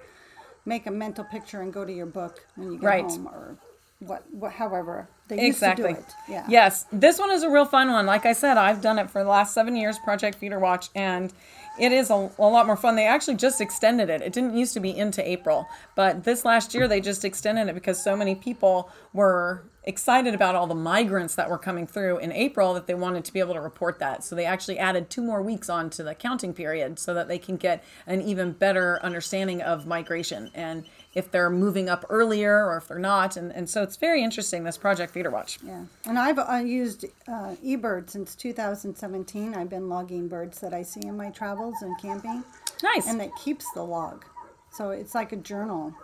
make 0.64 0.86
a 0.86 0.90
mental 0.90 1.24
picture 1.24 1.60
and 1.60 1.72
go 1.72 1.84
to 1.84 1.92
your 1.92 2.06
book 2.06 2.46
when 2.54 2.72
you 2.72 2.78
get 2.78 2.86
Right. 2.86 3.04
home 3.04 3.26
or 3.26 3.56
what, 4.00 4.24
what. 4.32 4.52
However, 4.52 5.08
they 5.28 5.36
used 5.36 5.56
Exactly. 5.56 5.94
to 5.94 6.00
do 6.00 6.06
it. 6.06 6.14
Yeah. 6.28 6.46
Yes, 6.48 6.86
this 6.92 7.18
one 7.18 7.30
is 7.30 7.42
a 7.42 7.50
real 7.50 7.64
fun 7.64 7.90
one. 7.90 8.06
Like 8.06 8.26
I 8.26 8.32
said, 8.32 8.56
I've 8.56 8.80
done 8.80 8.98
it 8.98 9.10
for 9.10 9.22
the 9.22 9.30
last 9.30 9.54
seven 9.54 9.76
years, 9.76 9.98
Project 9.98 10.38
Feeder 10.38 10.58
Watch, 10.58 10.88
and 10.94 11.32
it 11.78 11.92
is 11.92 12.10
a, 12.10 12.30
a 12.38 12.48
lot 12.48 12.66
more 12.66 12.76
fun. 12.76 12.96
They 12.96 13.06
actually 13.06 13.36
just 13.36 13.60
extended 13.60 14.08
it. 14.08 14.22
It 14.22 14.32
didn't 14.32 14.56
used 14.56 14.74
to 14.74 14.80
be 14.80 14.96
into 14.96 15.26
April, 15.28 15.66
but 15.94 16.24
this 16.24 16.44
last 16.44 16.74
year 16.74 16.88
they 16.88 17.00
just 17.00 17.24
extended 17.24 17.68
it 17.68 17.74
because 17.74 18.02
so 18.02 18.16
many 18.16 18.34
people 18.34 18.90
were 19.12 19.64
excited 19.84 20.34
about 20.34 20.54
all 20.56 20.66
the 20.66 20.74
migrants 20.74 21.36
that 21.36 21.48
were 21.48 21.58
coming 21.58 21.86
through 21.86 22.18
in 22.18 22.32
April 22.32 22.74
that 22.74 22.86
they 22.88 22.94
wanted 22.94 23.24
to 23.24 23.32
be 23.32 23.38
able 23.38 23.54
to 23.54 23.60
report 23.60 23.98
that. 24.00 24.24
So 24.24 24.34
they 24.34 24.44
actually 24.44 24.78
added 24.78 25.10
two 25.10 25.22
more 25.22 25.40
weeks 25.42 25.68
onto 25.70 26.02
the 26.02 26.14
counting 26.14 26.52
period 26.52 26.98
so 26.98 27.14
that 27.14 27.28
they 27.28 27.38
can 27.38 27.56
get 27.56 27.84
an 28.06 28.20
even 28.20 28.50
better 28.52 28.98
understanding 29.04 29.62
of 29.62 29.86
migration 29.86 30.50
and 30.54 30.84
if 31.16 31.30
they're 31.30 31.48
moving 31.48 31.88
up 31.88 32.04
earlier 32.10 32.66
or 32.66 32.76
if 32.76 32.88
they're 32.88 32.98
not. 32.98 33.38
And, 33.38 33.50
and 33.50 33.68
so 33.70 33.82
it's 33.82 33.96
very 33.96 34.22
interesting, 34.22 34.64
this 34.64 34.76
Project 34.76 35.14
Feeder 35.14 35.30
Watch. 35.30 35.58
Yeah, 35.64 35.84
and 36.04 36.18
I've 36.18 36.38
uh, 36.38 36.56
used 36.62 37.06
uh, 37.26 37.56
eBird 37.64 38.10
since 38.10 38.34
2017. 38.34 39.54
I've 39.54 39.70
been 39.70 39.88
logging 39.88 40.28
birds 40.28 40.60
that 40.60 40.74
I 40.74 40.82
see 40.82 41.00
in 41.06 41.16
my 41.16 41.30
travels 41.30 41.76
and 41.80 41.98
camping, 41.98 42.44
Nice. 42.82 43.08
and 43.08 43.22
it 43.22 43.30
keeps 43.42 43.64
the 43.72 43.82
log. 43.82 44.26
So 44.70 44.90
it's 44.90 45.14
like 45.14 45.32
a 45.32 45.36
journal. 45.36 45.94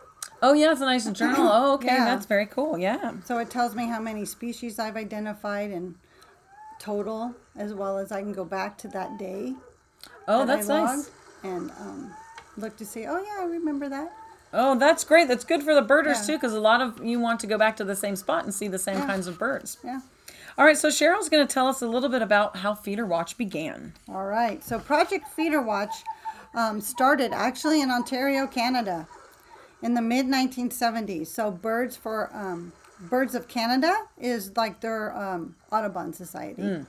Oh 0.40 0.54
yeah, 0.54 0.72
it's 0.72 0.80
a 0.80 0.86
nice 0.86 1.04
journal. 1.10 1.46
Oh, 1.52 1.74
okay, 1.74 1.88
Yeah. 1.88 2.06
that's 2.06 2.24
very 2.24 2.46
cool. 2.46 2.78
Yeah. 2.78 3.12
So 3.26 3.36
it 3.36 3.50
tells 3.50 3.74
me 3.74 3.88
how 3.88 4.00
many 4.00 4.24
species 4.24 4.78
I've 4.78 4.96
identified 4.96 5.70
and 5.70 5.94
total, 6.78 7.34
as 7.54 7.74
well 7.74 7.98
as 7.98 8.10
I 8.12 8.22
can 8.22 8.32
go 8.32 8.46
back 8.46 8.78
to 8.78 8.88
that 8.88 9.18
day. 9.18 9.54
Oh, 10.26 10.46
that 10.46 10.66
that's 10.66 10.68
nice. 10.68 11.10
And 11.42 11.70
um, 11.72 12.14
look 12.56 12.76
to 12.78 12.86
see, 12.86 13.04
oh 13.06 13.18
yeah, 13.22 13.42
I 13.42 13.44
remember 13.44 13.90
that. 13.90 14.10
Oh, 14.52 14.74
that's 14.78 15.04
great. 15.04 15.28
That's 15.28 15.44
good 15.44 15.62
for 15.62 15.74
the 15.74 15.82
birders 15.82 16.20
Yeah. 16.20 16.26
too, 16.26 16.32
because 16.34 16.52
a 16.52 16.60
lot 16.60 16.80
of 16.80 17.02
you 17.04 17.18
want 17.18 17.40
to 17.40 17.46
go 17.46 17.56
back 17.58 17.76
to 17.76 17.84
the 17.84 17.96
same 17.96 18.16
spot 18.16 18.44
and 18.44 18.52
see 18.52 18.68
the 18.68 18.78
same 18.78 18.98
Yeah. 18.98 19.06
kinds 19.06 19.26
of 19.26 19.38
birds. 19.38 19.78
Yeah. 19.82 20.00
All 20.58 20.66
right, 20.66 20.76
so 20.76 20.88
Cheryl's 20.88 21.30
going 21.30 21.46
to 21.46 21.50
tell 21.52 21.66
us 21.66 21.80
a 21.80 21.86
little 21.86 22.10
bit 22.10 22.20
about 22.20 22.56
how 22.58 22.74
Feeder 22.74 23.06
Watch 23.06 23.38
began. 23.38 23.94
All 24.08 24.26
right. 24.26 24.62
So 24.62 24.78
Project 24.78 25.28
Feeder 25.28 25.62
Watch 25.62 26.04
um, 26.54 26.82
started 26.82 27.32
actually 27.32 27.80
in 27.80 27.90
Ontario, 27.90 28.46
Canada, 28.46 29.06
in 29.80 29.94
the 29.94 30.02
mid 30.02 30.26
1970s. 30.26 31.28
So 31.28 31.50
Birds 31.50 31.96
for 31.96 32.28
um, 32.34 32.72
Birds 33.00 33.34
of 33.34 33.48
Canada 33.48 33.96
is 34.18 34.54
like 34.56 34.80
their 34.80 35.16
um, 35.16 35.56
Audubon 35.72 36.12
Society. 36.12 36.84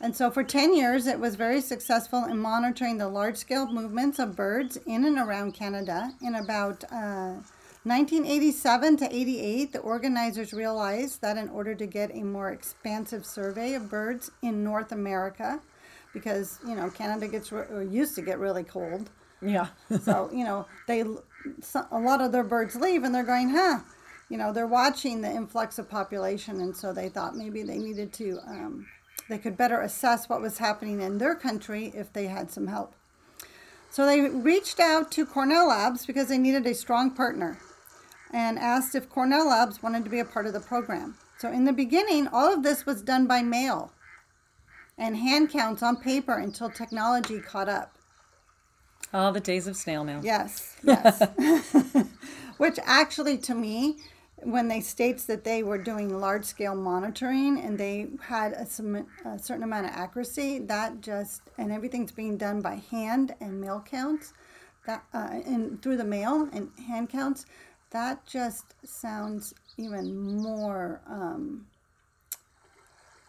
And 0.00 0.14
so 0.14 0.30
for 0.30 0.44
10 0.44 0.74
years, 0.74 1.06
it 1.06 1.18
was 1.18 1.34
very 1.34 1.60
successful 1.60 2.24
in 2.24 2.38
monitoring 2.38 2.98
the 2.98 3.08
large 3.08 3.36
scale 3.36 3.66
movements 3.66 4.18
of 4.20 4.36
birds 4.36 4.76
in 4.86 5.04
and 5.04 5.18
around 5.18 5.54
Canada. 5.54 6.12
In 6.22 6.36
about 6.36 6.84
uh, 6.92 7.40
1987 7.82 8.96
to 8.98 9.14
88, 9.14 9.72
the 9.72 9.78
organizers 9.80 10.52
realized 10.52 11.20
that 11.22 11.36
in 11.36 11.48
order 11.48 11.74
to 11.74 11.86
get 11.86 12.14
a 12.14 12.22
more 12.22 12.50
expansive 12.50 13.26
survey 13.26 13.74
of 13.74 13.90
birds 13.90 14.30
in 14.42 14.62
North 14.62 14.92
America, 14.92 15.60
because 16.12 16.58
you 16.66 16.74
know 16.76 16.90
Canada 16.90 17.26
gets 17.26 17.50
re- 17.50 17.66
or 17.70 17.82
used 17.82 18.14
to 18.14 18.22
get 18.22 18.38
really 18.38 18.64
cold, 18.64 19.10
Yeah. 19.42 19.68
so 20.02 20.30
you 20.32 20.44
know 20.44 20.66
they 20.86 21.00
a 21.00 21.98
lot 21.98 22.20
of 22.20 22.30
their 22.32 22.44
birds 22.44 22.76
leave 22.76 23.04
and 23.04 23.14
they're 23.14 23.24
going, 23.24 23.50
huh? 23.50 23.80
You 24.28 24.36
know 24.36 24.52
they're 24.52 24.66
watching 24.66 25.22
the 25.22 25.30
influx 25.30 25.78
of 25.78 25.88
population, 25.88 26.60
and 26.60 26.76
so 26.76 26.92
they 26.92 27.08
thought 27.08 27.36
maybe 27.36 27.62
they 27.62 27.78
needed 27.78 28.12
to 28.14 28.38
um, 28.46 28.86
they 29.28 29.38
could 29.38 29.56
better 29.56 29.80
assess 29.80 30.28
what 30.28 30.40
was 30.40 30.58
happening 30.58 31.00
in 31.00 31.18
their 31.18 31.34
country 31.34 31.92
if 31.94 32.12
they 32.12 32.26
had 32.26 32.50
some 32.50 32.66
help. 32.66 32.94
So 33.90 34.06
they 34.06 34.20
reached 34.20 34.80
out 34.80 35.10
to 35.12 35.26
Cornell 35.26 35.68
Labs 35.68 36.06
because 36.06 36.28
they 36.28 36.38
needed 36.38 36.66
a 36.66 36.74
strong 36.74 37.10
partner 37.10 37.58
and 38.32 38.58
asked 38.58 38.94
if 38.94 39.08
Cornell 39.08 39.48
Labs 39.48 39.82
wanted 39.82 40.04
to 40.04 40.10
be 40.10 40.18
a 40.18 40.24
part 40.24 40.46
of 40.46 40.52
the 40.52 40.60
program. 40.60 41.16
So 41.38 41.50
in 41.50 41.64
the 41.64 41.72
beginning, 41.72 42.28
all 42.28 42.52
of 42.52 42.62
this 42.62 42.84
was 42.84 43.02
done 43.02 43.26
by 43.26 43.42
mail 43.42 43.92
and 44.98 45.16
hand 45.16 45.50
counts 45.50 45.82
on 45.82 45.96
paper 45.96 46.36
until 46.36 46.68
technology 46.68 47.40
caught 47.40 47.68
up. 47.68 47.94
All 49.14 49.32
the 49.32 49.40
days 49.40 49.66
of 49.66 49.76
snail 49.76 50.04
mail. 50.04 50.20
Yes, 50.22 50.76
yes. 50.82 51.22
Which 52.58 52.78
actually, 52.84 53.38
to 53.38 53.54
me, 53.54 53.98
when 54.42 54.68
they 54.68 54.80
states 54.80 55.24
that 55.26 55.44
they 55.44 55.62
were 55.62 55.78
doing 55.78 56.20
large 56.20 56.44
scale 56.44 56.74
monitoring 56.74 57.60
and 57.60 57.78
they 57.78 58.08
had 58.22 58.52
a, 58.52 58.66
a 59.28 59.38
certain 59.38 59.62
amount 59.64 59.86
of 59.86 59.92
accuracy, 59.92 60.58
that 60.60 61.00
just 61.00 61.42
and 61.58 61.72
everything's 61.72 62.12
being 62.12 62.36
done 62.36 62.60
by 62.60 62.76
hand 62.90 63.34
and 63.40 63.60
mail 63.60 63.82
counts, 63.88 64.32
that 64.86 65.02
uh, 65.12 65.28
and 65.46 65.82
through 65.82 65.96
the 65.96 66.04
mail 66.04 66.48
and 66.52 66.70
hand 66.86 67.08
counts, 67.08 67.46
that 67.90 68.24
just 68.26 68.74
sounds 68.84 69.54
even 69.76 70.36
more 70.42 71.00
um, 71.08 71.66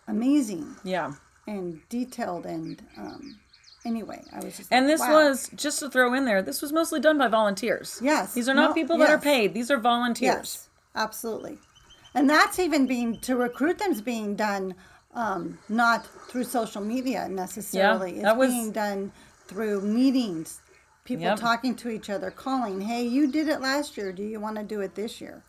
amazing 0.07 0.75
Yeah. 0.83 1.13
and 1.47 1.81
detailed 1.89 2.45
and 2.45 2.81
um, 2.97 3.39
anyway. 3.85 4.23
I 4.33 4.43
was 4.43 4.57
just 4.57 4.71
And 4.71 4.85
like, 4.87 4.93
this 4.93 5.01
wow. 5.01 5.13
was 5.29 5.49
just 5.55 5.79
to 5.79 5.89
throw 5.89 6.13
in 6.13 6.25
there. 6.25 6.41
This 6.41 6.61
was 6.61 6.73
mostly 6.73 6.99
done 6.99 7.17
by 7.17 7.27
volunteers. 7.27 7.99
Yes. 8.01 8.33
These 8.33 8.49
are 8.49 8.53
not 8.53 8.69
No, 8.69 8.73
people 8.73 8.97
that 8.97 9.09
are 9.09 9.13
yes. 9.15 9.23
paid. 9.23 9.53
These 9.53 9.71
are 9.71 9.77
volunteers. 9.77 10.35
Yes, 10.35 10.68
absolutely. 10.95 11.57
And 12.13 12.29
that's 12.29 12.59
even 12.59 12.87
being 12.87 13.19
to 13.21 13.35
recruit 13.35 13.77
them's 13.79 14.01
being 14.01 14.35
done 14.35 14.75
um, 15.13 15.57
not 15.69 16.05
through 16.29 16.43
social 16.43 16.81
media 16.81 17.27
necessarily. 17.27 18.13
it's 18.13 18.23
that 18.23 18.37
was- 18.37 18.51
being 18.51 18.71
done 18.71 19.11
through 19.47 19.81
meetings, 19.81 20.61
people 21.03 21.25
Yep. 21.25 21.39
talking 21.39 21.75
to 21.77 21.89
each 21.89 22.09
other, 22.11 22.29
calling, 22.29 22.81
"Hey, 22.81 23.03
you 23.03 23.31
did 23.31 23.47
it 23.47 23.59
last 23.61 23.97
year. 23.97 24.11
Do 24.11 24.21
you 24.23 24.39
want 24.39 24.57
to 24.57 24.63
do 24.63 24.81
it 24.81 24.93
this 24.93 25.19
year?" 25.19 25.43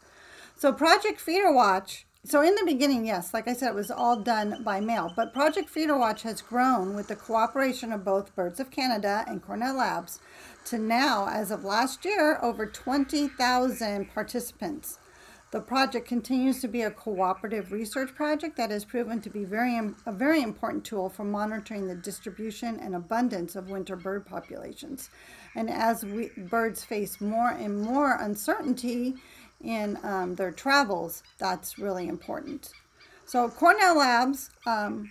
So 0.57 0.73
Project 0.73 1.21
Feeder 1.21 1.53
Watch. 1.53 2.07
So 2.25 2.41
in 2.43 2.55
the 2.55 2.65
beginning, 2.65 3.07
yes, 3.07 3.33
like 3.35 3.49
I 3.49 3.53
said, 3.55 3.69
it 3.71 3.75
was 3.75 3.91
all 3.91 4.17
done 4.17 4.63
by 4.63 4.81
mail. 4.81 5.13
But 5.15 5.33
Project 5.35 5.69
Feeder 5.71 5.97
Watch 5.97 6.23
has 6.23 6.41
grown 6.43 6.95
with 6.95 7.09
the 7.09 7.17
cooperation 7.17 7.93
of 7.93 8.05
both 8.05 8.35
Birds 8.35 8.61
of 8.61 8.71
Canada 8.71 9.25
and 9.27 9.43
Cornell 9.43 9.75
Labs 9.77 10.21
to 10.67 10.79
now, 10.79 11.29
as 11.29 11.51
of 11.51 11.65
last 11.65 12.05
year, 12.05 12.39
over 12.43 12.65
20,000 12.67 14.13
participants. 14.15 14.99
The 15.50 15.61
project 15.61 16.07
continues 16.07 16.61
to 16.61 16.69
be 16.69 16.83
a 16.83 16.92
cooperative 16.92 17.73
research 17.73 18.14
project 18.14 18.57
that 18.57 18.71
has 18.71 18.85
proven 18.85 19.21
to 19.23 19.30
be 19.30 19.45
very 19.45 19.76
a 20.07 20.12
very 20.12 20.42
important 20.42 20.85
tool 20.85 21.09
for 21.09 21.25
monitoring 21.25 21.88
the 21.88 21.97
distribution 21.97 22.78
and 22.78 22.95
abundance 22.95 23.57
of 23.57 23.69
winter 23.69 23.97
bird 23.97 24.26
populations. 24.26 25.11
And 25.57 25.69
as 25.69 26.04
we, 26.04 26.30
birds 26.37 26.85
face 26.85 27.21
more 27.21 27.50
and 27.50 27.83
more 27.83 28.16
uncertainty 28.21 29.16
in 29.61 29.99
um, 30.04 30.37
their 30.37 30.52
travels, 30.52 31.25
that's 31.38 31.78
really 31.78 32.07
important. 32.07 32.71
So 33.26 33.49
Cornell 33.49 33.99
Labs 33.99 34.50
um, 34.66 35.11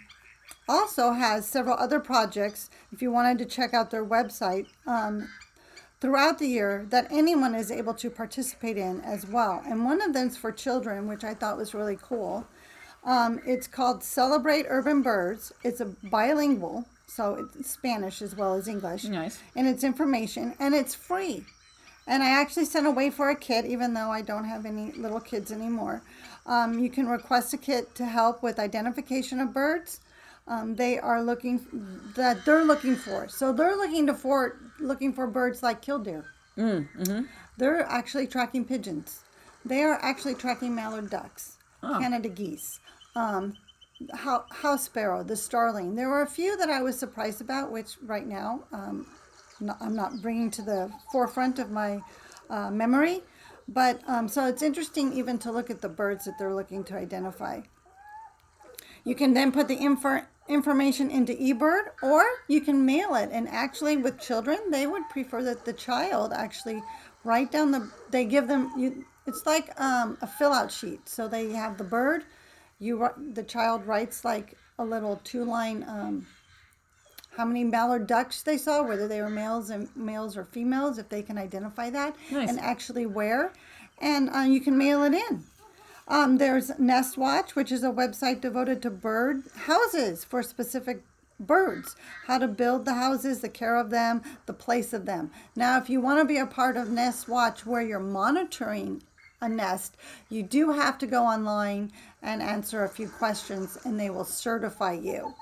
also 0.70 1.12
has 1.12 1.48
several 1.48 1.76
other 1.76 2.00
projects. 2.00 2.70
If 2.94 3.02
you 3.02 3.12
wanted 3.12 3.40
to 3.40 3.46
check 3.46 3.74
out 3.74 3.92
their 3.92 4.06
website, 4.06 4.68
um, 4.88 5.28
throughout 6.00 6.40
the 6.40 6.48
year 6.48 6.86
that 6.90 7.12
anyone 7.12 7.54
is 7.56 7.72
able 7.72 7.94
to 7.94 8.10
participate 8.10 8.78
in 8.78 9.02
as 9.02 9.28
well. 9.28 9.62
And 9.66 9.84
one 9.84 10.02
of 10.02 10.14
them's 10.14 10.38
for 10.38 10.52
children, 10.52 11.08
which 11.08 11.24
I 11.24 11.34
thought 11.34 11.58
was 11.58 11.74
really 11.74 11.98
cool. 12.02 12.48
Um, 13.04 13.40
it's 13.46 13.68
called 13.68 14.04
Celebrate 14.04 14.66
Urban 14.70 15.02
Birds. 15.02 15.54
It's 15.64 15.82
a 15.82 15.86
bilingual, 16.04 16.86
so 17.08 17.48
it's 17.56 17.70
Spanish 17.70 18.22
as 18.22 18.36
well 18.36 18.56
as 18.56 18.68
English. 18.68 19.06
Nice. 19.06 19.40
And 19.56 19.68
it's 19.68 19.84
information, 19.84 20.56
and 20.60 20.74
it's 20.76 20.96
free. 20.96 21.46
And 22.08 22.24
I 22.24 22.30
actually 22.30 22.66
sent 22.66 22.88
away 22.88 23.10
for 23.10 23.30
a 23.30 23.36
kit, 23.36 23.66
even 23.66 23.94
though 23.94 24.10
I 24.10 24.22
don't 24.22 24.46
have 24.46 24.66
any 24.66 24.92
little 24.94 25.20
kids 25.20 25.52
anymore. 25.52 26.02
Um, 26.46 26.80
you 26.80 26.90
can 26.90 27.08
request 27.08 27.54
a 27.54 27.58
kit 27.58 27.94
to 27.96 28.06
help 28.06 28.42
with 28.42 28.58
identification 28.58 29.40
of 29.40 29.54
birds. 29.54 30.00
Um, 30.50 30.76
they 30.76 30.98
are 31.00 31.22
looking 31.24 31.62
that 32.16 32.44
they're 32.44 32.66
looking 32.66 32.96
for. 32.96 33.28
So 33.30 33.54
they're 33.54 33.78
looking 33.78 34.08
to 34.08 34.14
for 34.14 34.58
looking 34.80 35.14
for 35.14 35.28
birds 35.28 35.62
like 35.64 35.82
killdeer. 35.82 36.26
They're 37.58 37.84
actually 37.84 38.28
tracking 38.28 38.66
pigeons. 38.66 39.24
They 39.64 39.84
are 39.84 40.00
actually 40.02 40.36
tracking 40.36 40.74
mallard 40.74 41.10
ducks, 41.10 41.58
Canada 42.00 42.30
geese, 42.30 42.80
um, 43.16 43.54
how, 44.14 44.46
house 44.50 44.86
sparrow, 44.86 45.24
the 45.24 45.36
starling. 45.36 45.96
There 45.96 46.10
were 46.10 46.24
a 46.24 46.28
few 46.28 46.58
that 46.58 46.70
I 46.70 46.82
was 46.82 46.98
surprised 46.98 47.42
about, 47.42 47.72
which 47.72 47.98
right 48.04 48.26
now 48.26 48.64
um, 48.72 49.06
no- 49.60 49.76
I'm 49.80 49.96
not 49.96 50.22
bringing 50.22 50.50
to 50.52 50.62
the 50.62 50.92
forefront 51.12 51.60
of 51.60 51.70
my 51.72 52.02
uh, 52.50 52.72
memory. 52.72 53.22
But 53.68 54.02
um, 54.08 54.28
so 54.28 54.48
it's 54.48 54.64
interesting 54.64 55.14
even 55.14 55.38
to 55.40 55.52
look 55.52 55.70
at 55.70 55.82
the 55.82 55.90
birds 55.90 56.26
that 56.26 56.40
they're 56.40 56.56
looking 56.56 56.84
to 56.86 56.96
identify. 56.96 57.62
You 59.04 59.16
can 59.16 59.34
then 59.34 59.52
put 59.52 59.68
the 59.68 59.76
info, 59.76 60.22
information 60.50 61.10
into 61.12 61.34
eBird 61.34 61.84
or 62.02 62.26
you 62.48 62.60
can 62.60 62.86
mail 62.86 63.16
it. 63.16 63.30
And 63.32 63.48
actually, 63.48 63.98
with 63.98 64.20
children, 64.20 64.58
they 64.72 64.88
would 64.88 65.08
prefer 65.10 65.44
that 65.44 65.64
the 65.64 65.74
child 65.74 66.34
actually 66.34 66.82
write 67.24 67.52
down 67.52 67.72
the, 67.72 67.90
they 68.10 68.26
give 68.26 68.48
them, 68.48 68.72
you, 68.78 69.06
it's 69.28 69.46
like 69.46 69.80
um, 69.80 70.18
a 70.22 70.28
fill 70.28 70.52
out 70.52 70.72
sheet. 70.72 71.08
So 71.08 71.28
they 71.28 71.52
have 71.52 71.78
the 71.78 71.84
bird, 71.84 72.24
you 72.80 73.10
the 73.34 73.44
child 73.44 73.86
writes 73.86 74.26
like 74.26 74.58
a 74.80 74.84
little 74.84 75.22
two 75.24 75.44
line, 75.44 75.86
um, 75.88 76.26
how 77.38 77.46
many 77.46 77.64
mallard 77.64 78.08
ducks 78.08 78.42
they 78.42 78.58
saw, 78.58 78.82
whether 78.82 79.08
they 79.08 79.22
were 79.22 79.30
males 79.30 79.70
and 79.70 79.88
males 79.96 80.36
or 80.36 80.46
females, 80.46 80.98
if 80.98 81.10
they 81.10 81.22
can 81.22 81.38
identify 81.38 81.90
that, 81.90 82.16
Nice. 82.32 82.50
and 82.50 82.60
actually 82.60 83.06
where, 83.06 83.54
and 84.00 84.30
uh, 84.36 84.40
you 84.40 84.62
can 84.62 84.78
mail 84.78 85.04
it 85.04 85.14
in. 85.14 85.44
Um, 86.10 86.40
there's 86.40 86.72
Nest 86.80 87.18
Watch, 87.18 87.56
which 87.56 87.72
is 87.72 87.84
a 87.84 87.92
website 87.92 88.42
devoted 88.42 88.82
to 88.82 88.90
bird 88.90 89.44
houses 89.66 90.24
for 90.26 90.42
specific 90.42 91.04
birds, 91.40 91.96
how 92.26 92.40
to 92.40 92.48
build 92.48 92.84
the 92.86 92.96
houses, 92.96 93.42
the 93.42 93.50
care 93.50 93.78
of 93.78 93.92
them, 93.92 94.22
the 94.48 94.54
place 94.54 94.92
of 94.92 95.06
them. 95.06 95.32
Now, 95.56 95.78
if 95.78 95.90
you 95.90 96.02
want 96.02 96.20
to 96.20 96.26
be 96.26 96.38
a 96.38 96.46
part 96.46 96.76
of 96.78 96.90
Nest 96.90 97.30
Watch 97.30 97.66
where 97.66 97.82
you're 97.82 98.00
monitoring 98.00 99.04
a 99.40 99.48
nest, 99.48 99.96
you 100.30 100.44
do 100.44 100.72
have 100.72 100.98
to 100.98 101.08
go 101.08 101.24
online 101.24 101.92
and 102.22 102.42
answer 102.42 102.84
a 102.84 102.90
few 102.90 103.08
questions, 103.08 103.78
and 103.86 103.98
they 104.00 104.10
will 104.10 104.26
certify 104.26 104.94
you. 104.94 105.34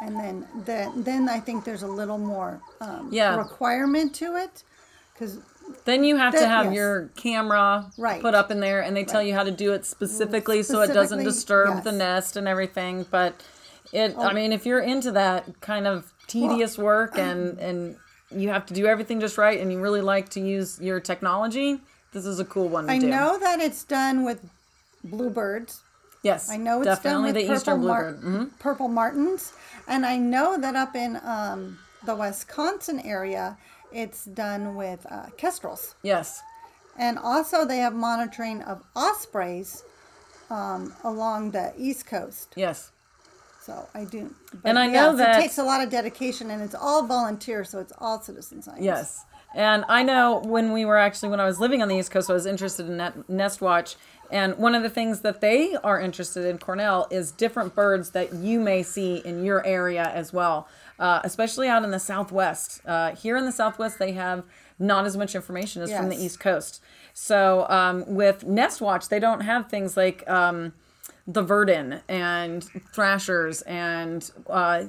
And 0.00 0.16
then, 0.16 0.46
then, 0.64 1.02
then 1.02 1.28
I 1.28 1.40
think 1.40 1.64
there's 1.64 1.82
a 1.82 1.86
little 1.88 2.18
more 2.18 2.60
um, 2.80 3.08
Yeah. 3.10 3.36
requirement 3.36 4.14
to 4.16 4.36
it, 4.36 4.62
because 5.12 5.38
Then 5.84 6.02
you 6.04 6.16
have 6.16 6.32
to 6.34 6.46
have 6.46 6.66
yes. 6.66 6.74
your 6.74 7.10
camera 7.16 7.90
Right. 7.98 8.22
put 8.22 8.34
up 8.34 8.50
in 8.50 8.60
there, 8.60 8.80
and 8.82 8.96
they 8.96 9.04
tell 9.04 9.22
you 9.22 9.34
how 9.34 9.42
to 9.44 9.50
do 9.50 9.72
it 9.72 9.84
specifically, 9.84 10.62
so 10.62 10.80
it 10.80 10.94
doesn't 10.94 11.24
disturb 11.24 11.84
the 11.84 11.92
nest 11.92 12.36
and 12.36 12.48
everything. 12.48 13.04
But 13.10 13.34
it, 13.92 14.16
I 14.18 14.32
mean, 14.32 14.52
if 14.52 14.64
you're 14.64 14.80
into 14.80 15.12
that 15.12 15.60
kind 15.60 15.86
of 15.86 16.12
tedious 16.26 16.78
work 16.78 17.18
and 17.18 17.58
and 17.58 17.96
you 18.30 18.48
have 18.48 18.64
to 18.66 18.74
do 18.74 18.86
everything 18.86 19.20
just 19.20 19.36
right, 19.38 19.60
and 19.60 19.70
you 19.70 19.78
really 19.80 20.00
like 20.00 20.30
to 20.30 20.40
use 20.40 20.80
your 20.80 21.00
technology, 21.00 21.78
this 22.12 22.24
is 22.24 22.40
a 22.40 22.44
cool 22.44 22.68
one 22.68 22.86
to 22.86 22.92
I 22.92 22.98
do. 22.98 23.08
know 23.08 23.38
that 23.38 23.60
it's 23.60 23.84
done 23.84 24.24
with 24.24 24.40
bluebirds. 25.04 25.82
Yes, 26.22 26.50
I 26.50 26.56
know 26.56 26.78
it's 26.80 26.86
definitely 26.86 27.32
done 27.32 27.34
with 27.34 27.34
the 27.34 27.40
purple, 27.42 27.56
eastern 27.56 27.86
mar- 27.86 28.12
bluebird. 28.14 28.48
hmm 28.48 28.56
purple 28.58 28.88
martins, 28.88 29.52
and 29.86 30.06
I 30.06 30.16
know 30.16 30.58
that 30.58 30.74
up 30.74 30.96
in 30.96 31.20
um, 31.22 31.78
the 32.06 32.14
Wisconsin 32.16 33.00
area, 33.00 33.58
it's 33.92 34.24
done 34.24 34.74
with 34.74 35.06
uh, 35.10 35.26
kestrels, 35.36 35.94
Yes, 36.02 36.42
and 36.96 37.18
also 37.18 37.64
they 37.64 37.78
have 37.78 37.94
monitoring 37.94 38.62
of 38.62 38.82
ospreys 38.96 39.82
um, 40.50 40.94
along 41.04 41.50
the 41.52 41.72
east 41.78 42.06
coast. 42.06 42.52
yes. 42.56 42.90
So 43.60 43.88
I 43.94 44.04
do, 44.04 44.34
but 44.52 44.68
And 44.68 44.78
I 44.78 44.86
know 44.86 45.16
that- 45.16 45.38
it 45.38 45.40
takes 45.42 45.56
a 45.56 45.62
lot 45.64 45.80
of 45.82 45.88
dedication, 45.90 46.50
and 46.50 46.60
it's 46.62 46.74
all 46.74 47.06
volunteer, 47.06 47.64
so 47.64 47.78
it's 47.78 47.92
all 47.98 48.20
citizen 48.20 48.60
science. 48.62 48.82
Yes. 48.84 49.24
And 49.54 49.84
I 49.88 50.02
know 50.02 50.40
when 50.44 50.72
we 50.72 50.84
were 50.84 50.98
actually, 50.98 51.28
when 51.28 51.40
I 51.40 51.44
was 51.44 51.60
living 51.60 51.80
on 51.80 51.88
the 51.88 51.96
East 51.96 52.10
Coast, 52.10 52.28
I 52.28 52.32
was 52.32 52.46
interested 52.46 52.86
in 52.86 52.96
net, 52.96 53.28
Nest 53.28 53.60
Watch. 53.60 53.96
And 54.30 54.56
one 54.58 54.74
of 54.74 54.82
the 54.82 54.90
things 54.90 55.20
that 55.20 55.40
they 55.40 55.76
are 55.76 56.00
interested 56.00 56.44
in, 56.46 56.58
Cornell, 56.58 57.06
is 57.10 57.30
different 57.30 57.74
birds 57.74 58.10
that 58.10 58.32
you 58.34 58.58
may 58.58 58.82
see 58.82 59.16
in 59.24 59.44
your 59.44 59.64
area 59.64 60.02
as 60.02 60.32
well, 60.32 60.66
uh, 60.98 61.20
especially 61.22 61.68
out 61.68 61.84
in 61.84 61.90
the 61.90 62.00
Southwest. 62.00 62.80
Uh, 62.84 63.14
here 63.14 63.36
in 63.36 63.44
the 63.44 63.52
Southwest, 63.52 63.98
they 63.98 64.12
have 64.12 64.44
not 64.78 65.04
as 65.06 65.16
much 65.16 65.36
information 65.36 65.82
as 65.82 65.90
from 65.92 66.08
the 66.08 66.16
East 66.16 66.40
Coast. 66.40 66.82
So 67.12 67.66
um, 67.68 68.12
with 68.14 68.44
Nest 68.44 68.80
Watch, 68.80 69.08
they 69.08 69.20
don't 69.20 69.42
have 69.42 69.68
things 69.68 69.96
like 69.96 70.28
um, 70.28 70.72
the 71.26 71.42
verdin 71.42 72.00
and 72.08 72.64
thrashers 72.92 73.62
and 73.62 74.30
uh, 74.48 74.84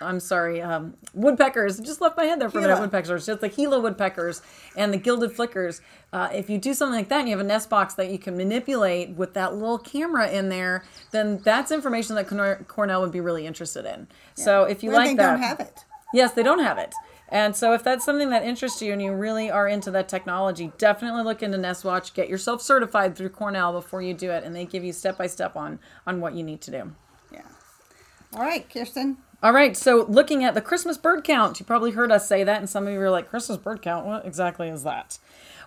I'm 0.00 0.20
sorry, 0.20 0.60
um, 0.60 0.94
woodpeckers. 1.14 1.78
Just 1.80 2.00
left 2.02 2.16
my 2.18 2.24
head 2.24 2.38
there 2.40 2.50
for 2.50 2.58
a 2.58 2.62
minute. 2.62 2.78
Woodpeckers. 2.80 3.28
It's 3.28 3.40
the 3.40 3.48
Gila 3.48 3.80
woodpeckers 3.80 4.42
and 4.76 4.92
the 4.92 4.98
gilded 4.98 5.32
flickers. 5.32 5.80
Uh, 6.12 6.28
if 6.34 6.50
you 6.50 6.58
do 6.58 6.74
something 6.74 6.96
like 6.98 7.08
that 7.08 7.20
and 7.20 7.28
you 7.28 7.36
have 7.36 7.44
a 7.44 7.48
nest 7.48 7.70
box 7.70 7.94
that 7.94 8.10
you 8.10 8.18
can 8.18 8.36
manipulate 8.36 9.10
with 9.10 9.32
that 9.34 9.54
little 9.54 9.78
camera 9.78 10.28
in 10.30 10.50
there, 10.50 10.84
then 11.12 11.38
that's 11.44 11.72
information 11.72 12.14
that 12.16 12.28
Cornell- 12.28 12.56
Cornell 12.68 13.00
would 13.00 13.12
be 13.12 13.20
really 13.20 13.46
interested 13.46 13.86
in. 13.86 14.06
So 14.34 14.64
if 14.64 14.82
you 14.82 14.90
Well, 14.90 14.98
like 14.98 15.08
they 15.08 15.14
that, 15.14 15.30
don't 15.32 15.42
have 15.42 15.60
it. 15.60 15.84
Yes, 16.12 16.32
they 16.32 16.42
don't 16.42 16.60
have 16.60 16.76
it. 16.78 16.94
And 17.28 17.56
so 17.56 17.72
if 17.72 17.82
that's 17.82 18.04
something 18.04 18.30
that 18.30 18.44
interests 18.44 18.80
you 18.80 18.92
and 18.92 19.02
you 19.02 19.12
really 19.12 19.50
are 19.50 19.66
into 19.66 19.90
that 19.92 20.08
technology, 20.08 20.72
definitely 20.78 21.24
look 21.24 21.42
into 21.42 21.58
Nest 21.58 21.84
Watch. 21.84 22.14
Get 22.14 22.28
yourself 22.28 22.62
certified 22.62 23.16
through 23.16 23.30
Cornell 23.30 23.72
before 23.72 24.00
you 24.00 24.14
do 24.14 24.30
it, 24.30 24.44
and 24.44 24.54
they 24.54 24.64
give 24.64 24.84
you 24.84 24.92
step 24.92 25.18
by 25.18 25.26
step 25.26 25.56
on 25.56 25.80
on 26.06 26.20
what 26.20 26.34
you 26.34 26.44
need 26.44 26.60
to 26.60 26.70
do. 26.70 26.92
Yeah. 27.32 27.40
All 28.34 28.42
right, 28.42 28.68
Kiersten. 28.70 29.16
All 29.42 29.52
right, 29.52 29.76
so 29.76 30.06
looking 30.08 30.44
at 30.44 30.54
the 30.54 30.62
Christmas 30.62 30.96
bird 30.96 31.22
count, 31.22 31.60
you 31.60 31.66
probably 31.66 31.90
heard 31.90 32.10
us 32.10 32.26
say 32.26 32.42
that, 32.42 32.58
and 32.58 32.70
some 32.70 32.86
of 32.86 32.92
you 32.92 33.00
are 33.00 33.10
like, 33.10 33.28
Christmas 33.28 33.58
bird 33.58 33.82
count? 33.82 34.06
What 34.06 34.24
exactly 34.24 34.68
is 34.68 34.82
that? 34.84 35.18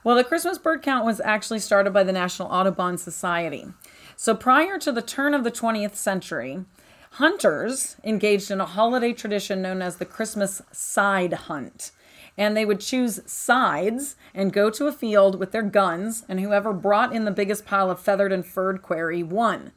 Well, 0.04 0.16
the 0.16 0.24
Christmas 0.24 0.58
bird 0.58 0.82
count 0.82 1.06
was 1.06 1.22
actually 1.22 1.60
started 1.60 1.94
by 1.94 2.04
the 2.04 2.12
National 2.12 2.52
Audubon 2.52 2.98
Society. 2.98 3.68
So 4.16 4.34
prior 4.34 4.80
to 4.80 4.92
the 4.92 5.04
turn 5.04 5.36
of 5.36 5.44
the 5.44 5.52
20th 5.52 5.96
century, 5.96 6.66
hunters 7.14 7.96
engaged 8.04 8.50
in 8.50 8.60
a 8.60 8.66
holiday 8.66 9.14
tradition 9.14 9.62
known 9.62 9.84
as 9.84 9.98
the 9.98 10.06
Christmas 10.06 10.64
side 10.72 11.34
hunt. 11.34 11.92
And 12.38 12.58
they 12.58 12.66
would 12.66 12.80
choose 12.80 13.20
sides 13.32 14.16
and 14.34 14.52
go 14.52 14.72
to 14.72 14.88
a 14.88 14.92
field 14.92 15.40
with 15.40 15.52
their 15.52 15.62
guns, 15.62 16.24
and 16.28 16.40
whoever 16.40 16.74
brought 16.74 17.14
in 17.14 17.26
the 17.26 17.32
biggest 17.32 17.66
pile 17.66 17.92
of 17.92 18.00
feathered 18.00 18.32
and 18.32 18.46
furred 18.46 18.82
quarry 18.82 19.22
won. 19.22 19.74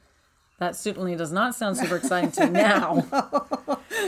That 0.62 0.76
certainly 0.76 1.16
does 1.16 1.32
not 1.32 1.56
sound 1.56 1.76
super 1.76 1.96
exciting 1.96 2.30
to 2.32 2.46
me 2.46 2.52
now. 2.60 3.04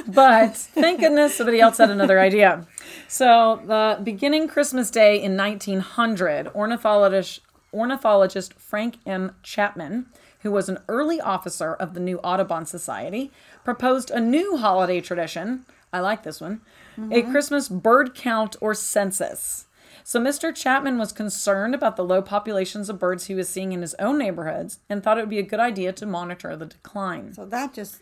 But 0.07 0.57
thank 0.57 1.01
goodness 1.01 1.37
somebody 1.37 1.61
else 1.61 1.79
had 1.79 1.91
another 1.91 2.21
idea. 2.21 2.67
So, 3.09 3.61
the 3.67 4.03
beginning 4.03 4.49
Christmas 4.49 4.91
Day 4.91 5.23
in 5.23 5.37
1900, 5.37 6.49
ornithologist, 6.55 7.41
ornithologist 7.73 8.55
Frank 8.55 8.99
M. 9.07 9.35
Chapman, 9.43 10.07
who 10.41 10.51
was 10.51 10.69
an 10.69 10.79
early 10.89 11.21
officer 11.21 11.75
of 11.75 11.95
the 11.95 12.01
New 12.01 12.19
Audubon 12.19 12.67
Society, 12.67 13.33
proposed 13.65 14.11
a 14.11 14.21
new 14.21 14.57
holiday 14.57 15.01
tradition. 15.01 15.65
I 15.93 16.01
like 16.01 16.23
this 16.23 16.41
one 16.41 16.61
a 16.97 17.01
mm-hmm. 17.01 17.31
Christmas 17.31 17.69
bird 17.69 18.15
count 18.15 18.57
or 18.61 18.75
census. 18.75 19.67
So 20.05 20.21
Mr. 20.21 20.55
Chapman 20.55 20.99
was 20.99 21.13
concerned 21.13 21.75
about 21.75 21.97
the 21.97 22.05
low 22.05 22.21
populations 22.21 22.91
of 22.91 22.99
birds 22.99 23.27
he 23.27 23.35
was 23.35 23.49
seeing 23.49 23.73
in 23.73 23.81
his 23.81 23.95
own 23.95 24.19
neighborhoods 24.19 24.81
and 24.89 25.03
thought 25.03 25.17
it 25.19 25.23
would 25.23 25.31
be 25.31 25.39
a 25.39 25.43
good 25.43 25.61
idea 25.61 25.93
to 25.95 26.07
monitor 26.07 26.57
the 26.57 26.67
decline. 26.67 27.33
So 27.33 27.47
that 27.47 27.73
just 27.73 28.01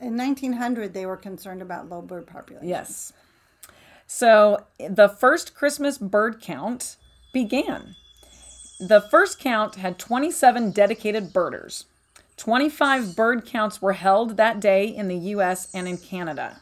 in 0.00 0.16
1900 0.16 0.94
they 0.94 1.06
were 1.06 1.16
concerned 1.16 1.62
about 1.62 1.88
low 1.88 2.02
bird 2.02 2.26
population. 2.26 2.68
Yes. 2.68 3.12
So 4.06 4.64
the 4.78 5.08
first 5.08 5.54
Christmas 5.54 5.98
bird 5.98 6.40
count 6.40 6.96
began. 7.32 7.96
The 8.80 9.00
first 9.00 9.38
count 9.38 9.76
had 9.76 9.98
27 9.98 10.72
dedicated 10.72 11.32
birders. 11.32 11.86
25 12.36 13.14
bird 13.14 13.46
counts 13.46 13.80
were 13.80 13.92
held 13.92 14.36
that 14.36 14.58
day 14.60 14.86
in 14.86 15.08
the 15.08 15.16
US 15.16 15.72
and 15.74 15.86
in 15.86 15.96
Canada. 15.98 16.60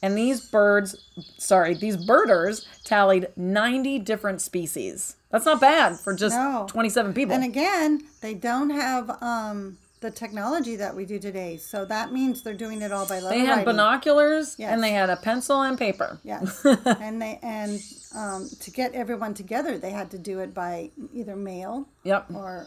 And 0.00 0.16
these 0.16 0.40
birds, 0.40 1.04
sorry, 1.38 1.74
these 1.74 1.96
birders 1.96 2.66
tallied 2.84 3.28
90 3.36 3.98
different 3.98 4.40
species. 4.40 5.16
That's 5.30 5.44
not 5.44 5.60
bad 5.60 5.98
for 5.98 6.14
just 6.14 6.36
No. 6.36 6.66
27 6.68 7.12
people. 7.14 7.34
And 7.34 7.44
again, 7.44 8.02
they 8.20 8.34
don't 8.34 8.70
have 8.70 9.10
um, 9.22 9.76
the 10.00 10.10
technology 10.10 10.76
that 10.76 10.94
we 10.94 11.04
do 11.04 11.18
today. 11.18 11.56
So 11.56 11.84
that 11.86 12.12
means 12.12 12.42
they're 12.42 12.54
doing 12.54 12.82
it 12.82 12.92
all 12.92 13.06
by 13.06 13.20
letter 13.20 13.30
they 13.36 13.40
had 13.44 13.48
writing. 13.50 13.64
binoculars 13.64 14.54
Yes. 14.58 14.72
and 14.72 14.82
they 14.82 14.92
had 14.92 15.10
a 15.10 15.16
pencil 15.16 15.62
and 15.62 15.76
paper. 15.78 16.18
Yes, 16.24 16.64
and 16.84 17.20
they 17.20 17.38
and 17.42 17.80
um, 18.14 18.48
to 18.60 18.70
get 18.70 18.94
everyone 18.94 19.34
together, 19.34 19.78
they 19.78 19.90
had 19.90 20.10
to 20.12 20.18
do 20.18 20.38
it 20.40 20.54
by 20.54 20.90
either 21.12 21.36
mail 21.36 21.88
Yep. 22.04 22.26
or 22.34 22.66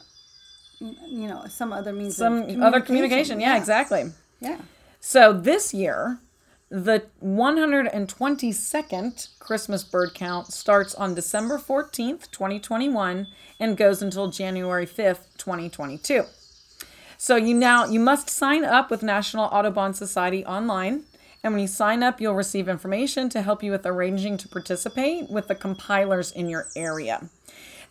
you 0.80 1.28
know 1.28 1.46
some 1.48 1.72
other 1.72 1.94
means 1.94 2.18
Some 2.18 2.44
of 2.44 2.62
other 2.62 2.82
communication. 2.82 3.40
Yeah, 3.40 3.58
exactly. 3.58 4.12
Yeah. 4.40 4.60
So 5.00 5.34
this 5.34 5.74
year, 5.74 6.20
the 6.70 7.04
122nd 7.24 9.28
Christmas 9.40 9.84
bird 9.84 10.14
count 10.14 10.48
starts 10.48 10.94
on 10.96 11.16
December 11.16 11.58
14th, 11.58 12.30
2021 12.32 13.28
and 13.60 13.78
goes 13.78 14.02
until 14.02 14.30
January 14.30 14.86
5th, 14.86 15.26
2022. 15.38 16.24
So 17.22 17.36
you 17.36 17.54
now 17.54 17.86
you 17.86 18.00
must 18.00 18.32
sign 18.32 18.66
up 18.66 18.90
with 18.90 19.04
National 19.04 19.46
Audubon 19.46 19.94
Society 19.94 20.44
online. 20.44 21.04
And 21.44 21.54
when 21.54 21.62
you 21.62 21.68
sign 21.68 22.02
up, 22.02 22.20
you'll 22.20 22.34
receive 22.34 22.68
information 22.68 23.30
to 23.30 23.44
help 23.44 23.62
you 23.62 23.70
with 23.70 23.86
arranging 23.86 24.38
to 24.38 24.48
participate 24.48 25.30
with 25.30 25.48
the 25.48 25.54
compilers 25.54 26.32
in 26.32 26.50
your 26.50 26.66
area. 26.76 27.30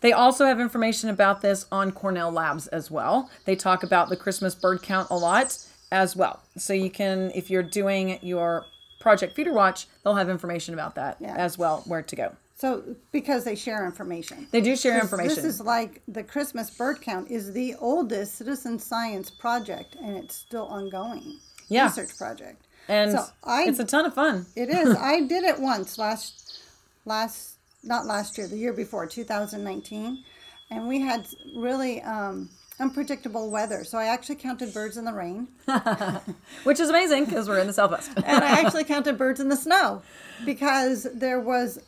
They 0.01 0.13
also 0.13 0.47
have 0.47 0.59
information 0.59 1.11
about 1.11 1.43
this 1.43 1.67
on 1.71 1.93
Cornell 1.93 2.33
Labs 2.33 2.67
as 2.67 2.91
well. 2.91 3.31
They 3.45 3.55
talk 3.55 3.85
about 3.85 4.09
the 4.09 4.17
Christmas 4.17 4.57
bird 4.57 4.83
count 4.83 5.11
a 5.11 5.17
lot 5.17 5.57
as 5.93 6.17
well. 6.17 6.41
So 6.59 6.73
you 6.73 6.91
can, 6.91 7.31
if 7.33 7.51
you're 7.51 7.63
doing 7.63 8.19
your 8.23 8.67
Project 8.99 9.37
Feeder 9.37 9.53
Watch, 9.53 9.87
they'll 10.03 10.17
have 10.17 10.29
information 10.29 10.75
about 10.75 10.97
that 10.97 11.19
Yeah. 11.21 11.37
as 11.37 11.57
well, 11.57 11.85
where 11.87 12.03
to 12.03 12.17
go. 12.17 12.33
So 12.61 12.95
because 13.11 13.45
they 13.45 13.57
share 13.57 13.87
information. 13.87 14.47
They 14.51 14.61
do 14.61 14.77
share 14.77 15.01
information. 15.01 15.35
This 15.37 15.45
is 15.47 15.61
like 15.63 16.03
the 16.07 16.23
Christmas 16.23 16.69
bird 16.71 17.01
count 17.01 17.31
is 17.31 17.53
the 17.55 17.75
oldest 17.81 18.35
citizen 18.37 18.79
science 18.79 19.31
project, 19.31 19.97
and 19.97 20.15
it's 20.17 20.35
still 20.35 20.67
ongoing. 20.67 21.39
Yeah. 21.69 21.87
Research 21.87 22.19
project. 22.19 22.67
and 22.87 23.13
so 23.13 23.25
I- 23.45 23.65
it's 23.67 23.79
a 23.79 23.85
ton 23.85 24.05
of 24.05 24.13
fun. 24.15 24.45
It 24.57 24.69
is. 24.69 24.95
I 25.13 25.21
did 25.23 25.45
it 25.45 25.59
once 25.59 25.97
last, 25.97 26.61
last 27.07 27.55
not 27.83 28.05
last 28.05 28.37
year, 28.37 28.47
the 28.47 28.59
year 28.59 28.75
before, 28.75 29.07
2019, 29.07 30.23
and 30.71 30.87
we 30.87 31.01
had 31.01 31.27
really 31.57 32.03
um, 32.03 32.51
unpredictable 32.79 33.51
weather. 33.51 33.85
So 33.85 33.97
I 33.97 34.05
actually 34.07 34.37
counted 34.37 34.75
birds 34.75 34.99
in 34.99 35.07
the 35.07 35.13
rain, 35.15 35.49
Which 36.65 36.79
is 36.79 36.91
amazing 36.91 37.25
because 37.25 37.49
we're 37.49 37.61
in 37.61 37.67
the 37.69 37.73
Southwest. 37.73 38.11
and 38.17 38.45
I 38.45 38.61
actually 38.61 38.85
counted 38.85 39.17
birds 39.17 39.41
in 39.41 39.49
the 39.49 39.57
snow 39.57 40.03
because 40.45 41.07
there 41.15 41.41
was, 41.41 41.79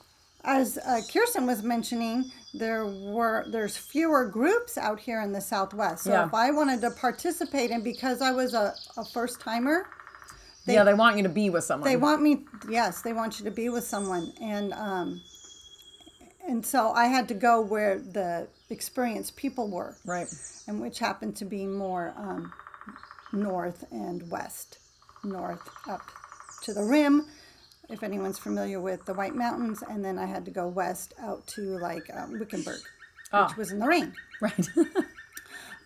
as 0.45 0.79
uh, 0.79 1.01
Kiersten 1.09 1.47
was 1.47 1.63
mentioning, 1.63 2.31
there 2.55 2.87
were 2.87 3.45
there's 3.49 3.77
fewer 3.77 4.27
groups 4.27 4.77
out 4.77 5.01
here 5.01 5.21
in 5.23 5.33
the 5.33 5.41
Southwest. 5.41 6.05
So 6.05 6.11
Yeah. 6.11 6.27
if 6.27 6.35
I 6.35 6.51
wanted 6.51 6.81
to 6.83 6.91
participate, 6.91 7.71
and 7.71 7.83
because 7.85 8.21
I 8.21 8.33
was 8.33 8.55
a, 8.55 8.75
a 8.97 9.05
first 9.05 9.41
timer. 9.41 9.87
yeah, 10.67 10.85
they 10.85 10.95
want 10.95 11.17
you 11.17 11.23
to 11.23 11.29
be 11.29 11.51
with 11.51 11.65
someone. 11.65 11.89
They 11.89 11.97
want 11.97 12.23
me, 12.23 12.45
yes, 12.69 13.03
they 13.03 13.13
want 13.13 13.39
you 13.39 13.45
to 13.45 13.51
be 13.51 13.69
with 13.69 13.85
someone, 13.85 14.33
and 14.41 14.73
um, 14.75 15.21
and 16.47 16.65
so 16.65 16.93
I 16.93 17.07
had 17.07 17.29
to 17.29 17.35
go 17.35 17.61
where 17.61 17.99
the 17.99 18.49
experienced 18.71 19.37
people 19.37 19.69
were, 19.69 19.97
right. 20.05 20.29
and 20.67 20.81
which 20.81 20.99
happened 20.99 21.37
to 21.37 21.45
be 21.45 21.67
more 21.67 22.13
um, 22.17 22.53
north 23.33 23.85
and 23.93 24.29
west, 24.31 24.79
north 25.25 25.69
up 25.89 26.03
to 26.63 26.75
the 26.75 26.83
rim, 26.83 27.27
if 27.89 28.03
anyone's 28.03 28.39
familiar 28.39 28.81
with 28.81 29.05
the 29.05 29.15
White 29.15 29.35
Mountains, 29.35 29.83
and 29.89 30.05
then 30.05 30.19
I 30.19 30.27
had 30.27 30.45
to 30.47 30.51
go 30.51 30.69
west 30.69 31.15
out 31.21 31.47
to 31.49 31.79
like 31.79 32.11
um, 32.15 32.39
Wickenburg, 32.39 32.81
which 33.49 33.57
was 33.57 33.73
in 33.73 33.79
the 33.81 33.87
rain. 33.87 34.15
Right. 34.41 34.69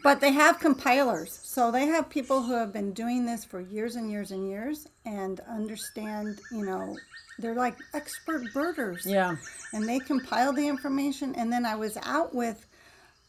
But 0.03 0.21
they 0.21 0.31
have 0.33 0.61
compilers. 0.61 1.41
So 1.43 1.73
they 1.73 1.87
have 1.87 2.09
people 2.09 2.43
who 2.43 2.53
have 2.53 2.73
been 2.73 2.93
doing 2.93 3.27
this 3.27 3.45
for 3.45 3.61
years 3.61 3.97
and 3.97 4.09
years 4.09 4.31
and 4.31 4.49
years 4.49 4.87
and 5.05 5.41
understand, 5.49 6.41
you 6.53 6.65
know, 6.65 6.97
they're 7.41 7.57
like 7.57 7.77
expert 7.93 8.53
birders. 8.55 9.05
yeah. 9.05 9.35
And 9.73 9.89
they 9.89 9.99
compile 9.99 10.53
the 10.53 10.69
information. 10.69 11.35
And 11.35 11.53
then 11.53 11.67
I 11.67 11.75
was 11.75 11.99
out 12.05 12.33
with 12.33 12.67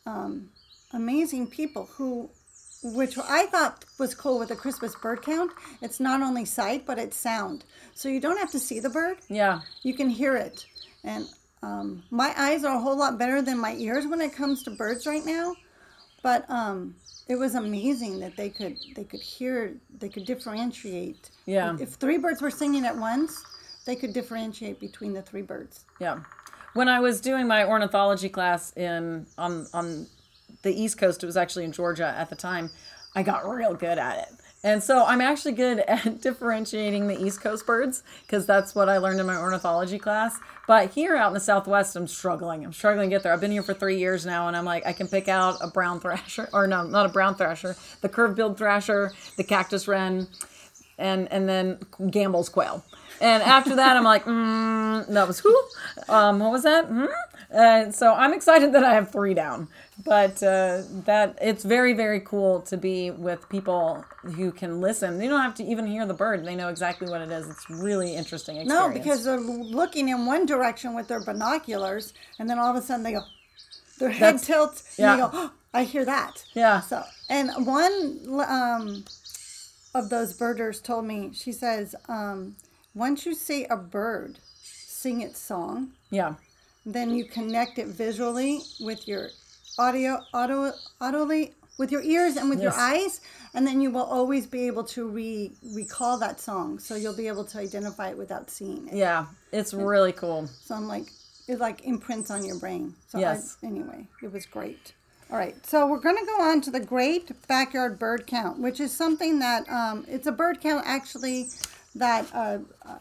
um, 0.06 0.50
amazing 0.94 1.48
people 1.48 1.90
who, 1.94 2.30
which 2.84 3.18
I 3.18 3.48
thought 3.48 3.86
was 3.98 4.14
cool 4.16 4.40
with 4.40 4.50
the 4.50 4.56
Christmas 4.56 4.96
bird 4.96 5.22
count. 5.22 5.52
It's 5.82 6.00
not 6.00 6.22
only 6.22 6.46
sight, 6.46 6.86
but 6.86 6.98
it's 7.00 7.18
sound. 7.18 7.64
So 7.96 8.10
you 8.10 8.20
don't 8.20 8.38
have 8.38 8.52
to 8.52 8.60
see 8.60 8.80
the 8.80 8.90
bird, 8.90 9.18
Yeah. 9.30 9.62
you 9.84 9.94
can 9.94 10.10
hear 10.10 10.36
it. 10.36 10.66
And 11.04 11.28
um, 11.64 12.04
my 12.12 12.34
eyes 12.38 12.64
are 12.64 12.76
a 12.76 12.80
whole 12.80 12.98
lot 12.98 13.18
better 13.18 13.42
than 13.42 13.58
my 13.60 13.74
ears 13.76 14.06
when 14.06 14.22
it 14.22 14.34
comes 14.34 14.64
to 14.64 14.72
birds 14.72 15.06
right 15.08 15.26
now 15.26 15.56
but 16.24 16.50
um, 16.50 16.96
it 17.28 17.36
was 17.36 17.56
amazing 17.56 18.20
that 18.20 18.36
they 18.36 18.50
could 18.50 18.76
they 18.96 19.04
could 19.04 19.22
hear 19.22 19.74
they 20.00 20.10
could 20.10 20.26
differentiate. 20.26 21.30
Yeah. 21.46 21.78
If 21.80 21.90
three 21.94 22.18
birds 22.18 22.42
were 22.42 22.52
singing 22.52 22.86
at 22.86 22.98
once, 22.98 23.42
they 23.86 23.96
could 23.96 24.14
differentiate 24.14 24.80
between 24.80 25.14
the 25.14 25.22
three 25.22 25.44
birds. 25.44 25.86
Yeah. 26.02 26.20
When 26.74 26.90
I 26.90 27.00
was 27.00 27.22
doing 27.22 27.48
my 27.48 27.64
ornithology 27.66 28.30
class 28.30 28.74
in 28.76 29.26
on 29.38 29.68
on 29.74 30.08
the 30.62 30.74
East 30.74 30.98
Coast, 30.98 31.24
it 31.24 31.26
was 31.26 31.38
actually 31.38 31.66
in 31.66 31.72
Georgia 31.72 32.14
at 32.18 32.30
the 32.30 32.36
time, 32.36 32.72
I 33.16 33.24
got 33.24 33.48
real 33.50 33.74
good 33.74 33.98
at 33.98 34.20
it. 34.20 34.34
And 34.64 34.84
so 34.84 35.06
I'm 35.06 35.22
actually 35.22 35.54
good 35.54 35.80
at 35.88 36.22
differentiating 36.22 37.08
the 37.08 37.20
East 37.20 37.42
Coast 37.42 37.66
birds 37.66 38.04
because 38.24 38.46
that's 38.46 38.76
what 38.76 38.90
I 38.90 38.98
learned 38.98 39.20
in 39.20 39.26
my 39.26 39.38
ornithology 39.38 40.00
class. 40.00 40.38
But 40.68 40.92
here 40.92 41.16
out 41.16 41.30
in 41.30 41.34
the 41.34 41.40
Southwest, 41.40 41.96
I'm 41.96 42.08
struggling. 42.08 42.66
I'm 42.66 42.74
struggling 42.74 43.10
to 43.10 43.16
get 43.16 43.24
there. 43.24 43.34
I've 43.34 43.42
been 43.42 43.52
here 43.52 43.64
for 43.64 43.74
three 43.74 43.98
years 43.98 44.26
now, 44.26 44.48
and 44.48 44.58
I'm 44.58 44.66
like, 44.66 44.86
I 44.86 44.94
can 44.94 45.08
pick 45.08 45.28
out 45.28 45.58
a 45.62 45.68
brown 45.68 46.00
thrasher, 46.00 46.50
or 46.54 46.68
no, 46.68 46.84
not 46.84 47.06
a 47.06 47.10
brown 47.10 47.36
thrasher, 47.36 47.76
the 48.02 48.10
curved-billed 48.10 48.58
thrasher, 48.58 49.14
the 49.38 49.44
cactus 49.44 49.88
wren, 49.88 50.28
and 50.98 51.32
and 51.32 51.48
then 51.48 51.78
Gambel's 52.12 52.50
quail. 52.50 52.84
And 53.20 53.42
after 53.42 53.76
that, 53.76 53.98
I'm 53.98 54.04
like, 54.04 54.26
mm, 54.26 55.08
that 55.08 55.28
was 55.28 55.40
who? 55.40 55.56
Um, 56.08 56.40
what 56.40 56.52
was 56.52 56.64
that? 56.64 56.88
Mm? 56.90 57.08
And 57.50 57.96
so 57.96 58.14
I'm 58.14 58.34
excited 58.34 58.74
that 58.74 58.84
I 58.84 58.94
have 58.94 59.12
three 59.12 59.34
down. 59.34 59.70
But 60.06 60.44
uh, 60.44 60.84
that 61.06 61.38
it's 61.42 61.64
very 61.64 61.94
very 61.94 62.20
cool 62.20 62.62
to 62.62 62.78
be 62.78 63.10
with 63.10 63.50
people 63.50 64.06
who 64.22 64.52
can 64.52 64.80
listen. 64.82 65.18
They 65.18 65.28
don't 65.28 65.42
have 65.42 65.56
to 65.56 65.64
even 65.64 65.88
hear 65.88 66.06
the 66.06 66.14
bird; 66.14 66.46
they 66.46 66.56
know 66.56 66.68
exactly 66.70 67.10
what 67.10 67.22
it 67.22 67.32
is. 67.32 67.50
It's 67.50 67.68
really 67.70 68.16
interesting. 68.16 68.58
Experience. 68.58 68.70
No, 68.70 68.94
because 68.94 69.24
they're 69.24 69.40
looking 69.40 70.10
in 70.10 70.26
one 70.28 70.46
direction 70.46 70.94
with 70.94 71.08
their 71.08 71.22
binoculars, 71.24 72.14
and 72.38 72.48
then 72.50 72.60
all 72.60 72.70
of 72.70 72.76
a 72.76 72.86
sudden 72.86 73.04
they 73.04 73.14
go, 73.14 73.22
their 73.98 74.10
head 74.10 74.36
That's- 74.36 74.46
tilts, 74.46 74.84
and 75.00 75.06
yeah. 75.06 75.16
they 75.16 75.22
go, 75.24 75.30
oh, 75.34 75.52
I 75.74 75.84
hear 75.84 76.06
that. 76.06 76.46
yeah, 76.54 76.80
So, 76.82 77.04
and 77.30 77.50
one 77.66 78.20
um, 78.48 79.04
of 79.98 80.10
those 80.10 80.34
birders 80.34 80.80
told 80.82 81.06
me, 81.06 81.32
she 81.34 81.52
says, 81.52 81.96
um, 82.08 82.56
once 82.94 83.26
you 83.26 83.34
see 83.34 83.66
a 83.66 83.76
bird 83.78 84.40
sing 84.64 85.22
its 85.22 85.40
song, 85.40 85.92
yeah, 86.12 86.36
then 86.86 87.12
you 87.12 87.26
connect 87.26 87.78
it 87.80 87.88
visually 87.88 88.60
with 88.80 89.08
your 89.08 89.30
audio, 89.78 90.22
auto, 90.34 90.72
audibly, 91.02 91.54
with 91.78 91.92
your 91.92 92.02
ears 92.02 92.38
and 92.38 92.50
with 92.50 92.62
your 92.62 92.74
eyes, 92.74 93.22
and 93.54 93.68
then 93.68 93.82
you 93.82 93.92
will 93.92 94.04
always 94.04 94.48
be 94.48 94.66
able 94.68 94.84
to 94.84 95.08
re 95.08 95.52
recall 95.76 96.18
that 96.18 96.40
song. 96.40 96.80
So 96.80 96.96
you'll 96.96 97.16
be 97.16 97.28
able 97.28 97.46
to 97.46 97.60
identify 97.60 98.10
it 98.10 98.18
without 98.18 98.50
seeing 98.50 98.88
it. 98.88 98.96
yeah. 98.96 99.26
It's 99.52 99.74
really 99.74 100.12
cool. 100.12 100.48
So 100.66 100.76
I'm 100.76 100.88
like, 100.88 101.06
it 101.48 101.60
like 101.60 101.86
imprints 101.86 102.30
on 102.32 102.44
your 102.46 102.58
brain. 102.60 102.96
So 103.08 103.20
Yes. 103.20 103.58
I, 103.64 103.68
anyway, 103.68 104.08
it 104.24 104.32
was 104.32 104.46
great. 104.46 104.94
All 105.30 105.38
right, 105.38 105.56
so 105.66 105.86
we're 105.86 106.00
going 106.00 106.16
to 106.16 106.26
go 106.26 106.42
on 106.42 106.62
to 106.62 106.72
the 106.72 106.80
Great 106.80 107.30
Backyard 107.50 108.00
Bird 108.00 108.26
Count, 108.28 108.60
which 108.60 108.80
is 108.80 108.94
something 108.94 109.40
that 109.40 109.68
um, 109.68 110.06
it's 110.08 110.26
a 110.26 110.32
bird 110.32 110.62
count 110.62 110.86
actually 110.88 111.48
that 111.96 112.34
uh, 112.34 112.60
uh, 112.86 113.00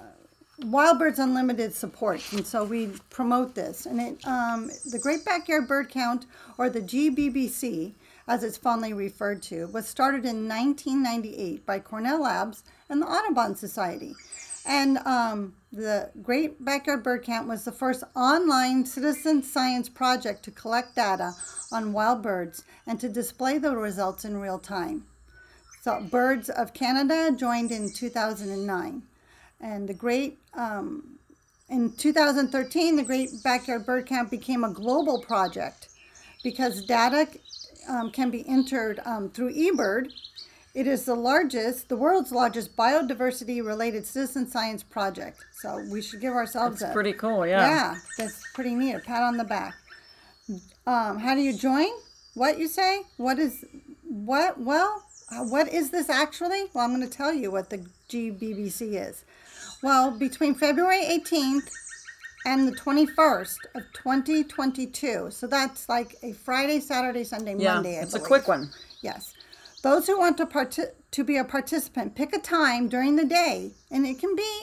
Wild 0.65 0.99
Birds 0.99 1.21
Unlimited 1.21 1.73
supports, 1.73 2.33
and 2.33 2.45
so 2.45 2.65
we 2.65 2.89
promote 3.11 3.55
this. 3.55 3.87
And 3.87 4.01
it, 4.01 4.27
um, 4.27 4.73
the 4.91 4.99
Great 4.99 5.25
Backyard 5.25 5.69
Bird 5.69 5.89
Count, 5.89 6.27
or 6.59 6.69
the 6.69 6.81
GBBC, 6.81 7.93
as 8.27 8.43
it's 8.43 8.57
fondly 8.57 8.93
referred 8.93 9.41
to, 9.45 9.69
was 9.69 9.87
started 9.87 10.25
in 10.25 10.49
1998 10.49 11.65
by 11.65 11.79
Cornell 11.79 12.23
Labs 12.23 12.65
and 12.91 13.01
the 13.01 13.07
Audubon 13.07 13.55
Society. 13.55 14.17
And 14.66 14.98
um, 14.98 15.55
the 15.72 16.11
Great 16.22 16.64
Backyard 16.64 17.05
Bird 17.05 17.22
Count 17.22 17.46
was 17.46 17.64
the 17.64 17.72
first 17.72 18.02
online 18.16 18.85
citizen 18.85 19.42
science 19.42 19.88
project 19.88 20.42
to 20.44 20.50
collect 20.50 20.96
data 20.96 21.35
on 21.70 21.92
wild 21.92 22.22
birds 22.22 22.64
and 22.87 22.98
to 23.00 23.09
display 23.09 23.59
the 23.59 23.76
results 23.76 24.24
in 24.24 24.38
real 24.38 24.59
time. 24.59 25.05
So, 25.83 26.00
Birds 26.11 26.50
of 26.50 26.74
Canada 26.74 27.31
joined 27.37 27.70
in 27.70 27.92
2009. 27.92 29.02
And 29.61 29.88
the 29.88 29.94
Great, 29.94 30.38
um, 30.55 31.18
in 31.68 31.92
2013, 31.92 32.96
the 32.96 33.05
Great 33.05 33.31
Backyard 33.44 33.87
Bird 33.87 34.07
Count 34.07 34.31
became 34.31 34.64
a 34.64 34.70
global 34.70 35.20
project 35.20 35.88
because 36.42 36.85
data 36.85 37.29
um, 37.88 38.11
can 38.11 38.31
be 38.31 38.46
entered 38.48 39.00
um, 39.05 39.31
through 39.31 39.55
eBird 39.55 40.11
it 40.77 40.87
is 40.87 41.07
the 41.07 41.15
largest, 41.15 41.89
the 41.89 41.97
world's 41.97 42.31
largest 42.31 42.77
biodiversity 42.77 43.65
related 43.65 44.07
citizen 44.07 44.47
science 44.47 44.83
project. 44.83 45.43
So 45.53 45.83
we 45.91 46.03
should 46.03 46.21
give 46.21 46.35
ourselves 46.35 46.81
That's 46.81 46.91
a 46.91 46.93
pretty 46.93 47.15
cool, 47.15 47.47
yeah. 47.47 47.67
Yeah, 47.67 47.95
that's 48.19 48.43
pretty 48.53 48.75
neat. 48.75 48.93
A 48.93 48.99
pat 48.99 49.23
on 49.23 49.39
the 49.39 49.45
back. 49.45 49.75
Um, 50.87 51.19
how 51.19 51.35
do 51.35 51.41
you 51.41 51.57
join? 51.57 51.89
What 52.35 52.59
you 52.59 52.69
say? 52.69 53.05
What 53.17 53.39
is 53.39 53.65
what? 54.03 54.61
Well, 54.61 55.03
uh, 55.33 55.45
what 55.45 55.73
is 55.73 55.89
this 55.91 56.11
actually? 56.11 56.65
Well, 56.75 56.85
I'm 56.85 56.95
going 56.95 57.09
to 57.09 57.17
tell 57.17 57.33
you 57.33 57.51
what 57.51 57.71
the 57.71 57.79
GBBC 58.11 59.09
is. 59.09 59.25
Well, 59.83 60.11
between 60.11 60.55
February 60.55 61.05
18th 61.07 61.71
and 62.45 62.69
the 62.69 62.73
21st 62.73 63.57
of 63.75 63.83
2022, 63.95 65.29
so 65.31 65.47
that's 65.47 65.89
like 65.89 66.17
a 66.23 66.33
Friday, 66.33 66.81
Saturday, 66.81 67.25
Sunday, 67.25 67.57
Yeah, 67.57 67.75
Monday. 67.75 67.99
I 67.99 68.03
it's 68.03 68.15
a 68.15 68.21
quick 68.21 68.47
one. 68.47 68.69
Yes. 69.01 69.33
Those 69.87 70.09
who 70.09 70.18
want 70.18 70.37
to 70.38 70.46
part- 70.46 70.77
to 71.12 71.25
be 71.25 71.37
a 71.37 71.44
participant, 71.44 72.16
pick 72.16 72.35
a 72.35 72.40
time 72.40 72.88
during 72.88 73.14
the 73.14 73.25
day, 73.25 73.70
and 73.88 74.05
it 74.05 74.18
can 74.18 74.35
be 74.35 74.62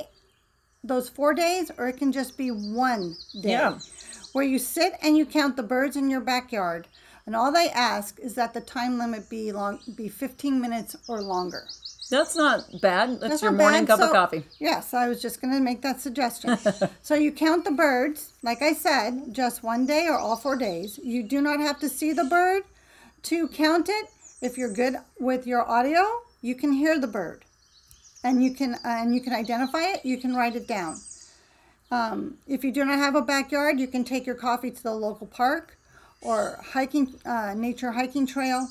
those 0.84 1.08
four 1.08 1.34
days, 1.34 1.72
or 1.78 1.88
it 1.88 1.96
can 1.96 2.12
just 2.12 2.36
be 2.36 2.50
one 2.52 3.16
day, 3.42 3.52
Yeah. 3.52 3.80
where 4.34 4.44
you 4.44 4.60
sit 4.60 4.96
and 5.02 5.16
you 5.18 5.26
count 5.26 5.56
the 5.56 5.64
birds 5.64 5.96
in 5.96 6.10
your 6.10 6.20
backyard. 6.20 6.90
And 7.26 7.38
all 7.38 7.54
they 7.54 7.70
ask 7.70 8.20
is 8.20 8.34
that 8.34 8.54
the 8.54 8.60
time 8.60 8.98
limit 8.98 9.30
be 9.30 9.54
long, 9.54 9.80
be 9.96 10.10
15 10.10 10.60
minutes 10.60 10.94
or 11.08 11.22
longer. 11.22 11.64
That's 12.10 12.36
not 12.36 12.82
bad. 12.82 13.12
That's, 13.22 13.30
That's 13.30 13.42
your 13.44 13.54
morning 13.54 13.86
bad. 13.86 13.98
cup 14.00 14.08
of 14.08 14.12
coffee. 14.12 14.44
Yes, 14.60 14.94
I 14.94 15.08
was 15.08 15.22
just 15.22 15.40
going 15.40 15.54
to 15.54 15.62
make 15.62 15.82
that 15.84 16.02
suggestion. 16.02 16.58
so 17.02 17.16
you 17.16 17.32
count 17.32 17.64
the 17.64 17.72
birds, 17.72 18.34
like 18.42 18.62
I 18.62 18.74
said, 18.74 19.34
just 19.34 19.64
one 19.64 19.86
day 19.86 20.06
or 20.10 20.18
all 20.18 20.36
four 20.36 20.58
days. 20.58 21.00
You 21.02 21.24
do 21.24 21.40
not 21.40 21.62
have 21.62 21.80
to 21.80 21.88
see 21.88 22.12
the 22.12 22.26
bird 22.26 22.64
to 23.32 23.48
count 23.48 23.88
it. 23.88 24.08
If 24.44 24.58
you're 24.58 24.74
good 24.74 24.98
with 25.22 25.48
your 25.48 25.66
audio, 25.66 26.02
you 26.42 26.54
can 26.54 26.74
hear 26.74 27.00
the 27.00 27.08
bird, 27.08 27.46
and 28.26 28.44
you 28.44 28.54
can 28.54 28.76
and 28.84 29.16
you 29.16 29.22
can 29.22 29.32
identify 29.32 29.84
it. 29.84 30.04
You 30.04 30.18
can 30.18 30.36
write 30.36 30.58
it 30.58 30.68
down. 30.68 31.00
Um, 31.90 32.40
if 32.46 32.62
you 32.62 32.74
do 32.74 32.84
not 32.84 33.00
have 33.00 33.16
a 33.16 33.22
backyard, 33.22 33.80
you 33.80 33.88
can 33.88 34.04
take 34.04 34.26
your 34.26 34.36
coffee 34.36 34.70
to 34.70 34.84
the 34.84 34.94
local 34.94 35.28
park 35.28 35.78
or 36.20 36.60
hiking 36.62 37.14
uh, 37.26 37.54
nature 37.56 37.94
hiking 37.94 38.28
trail. 38.28 38.68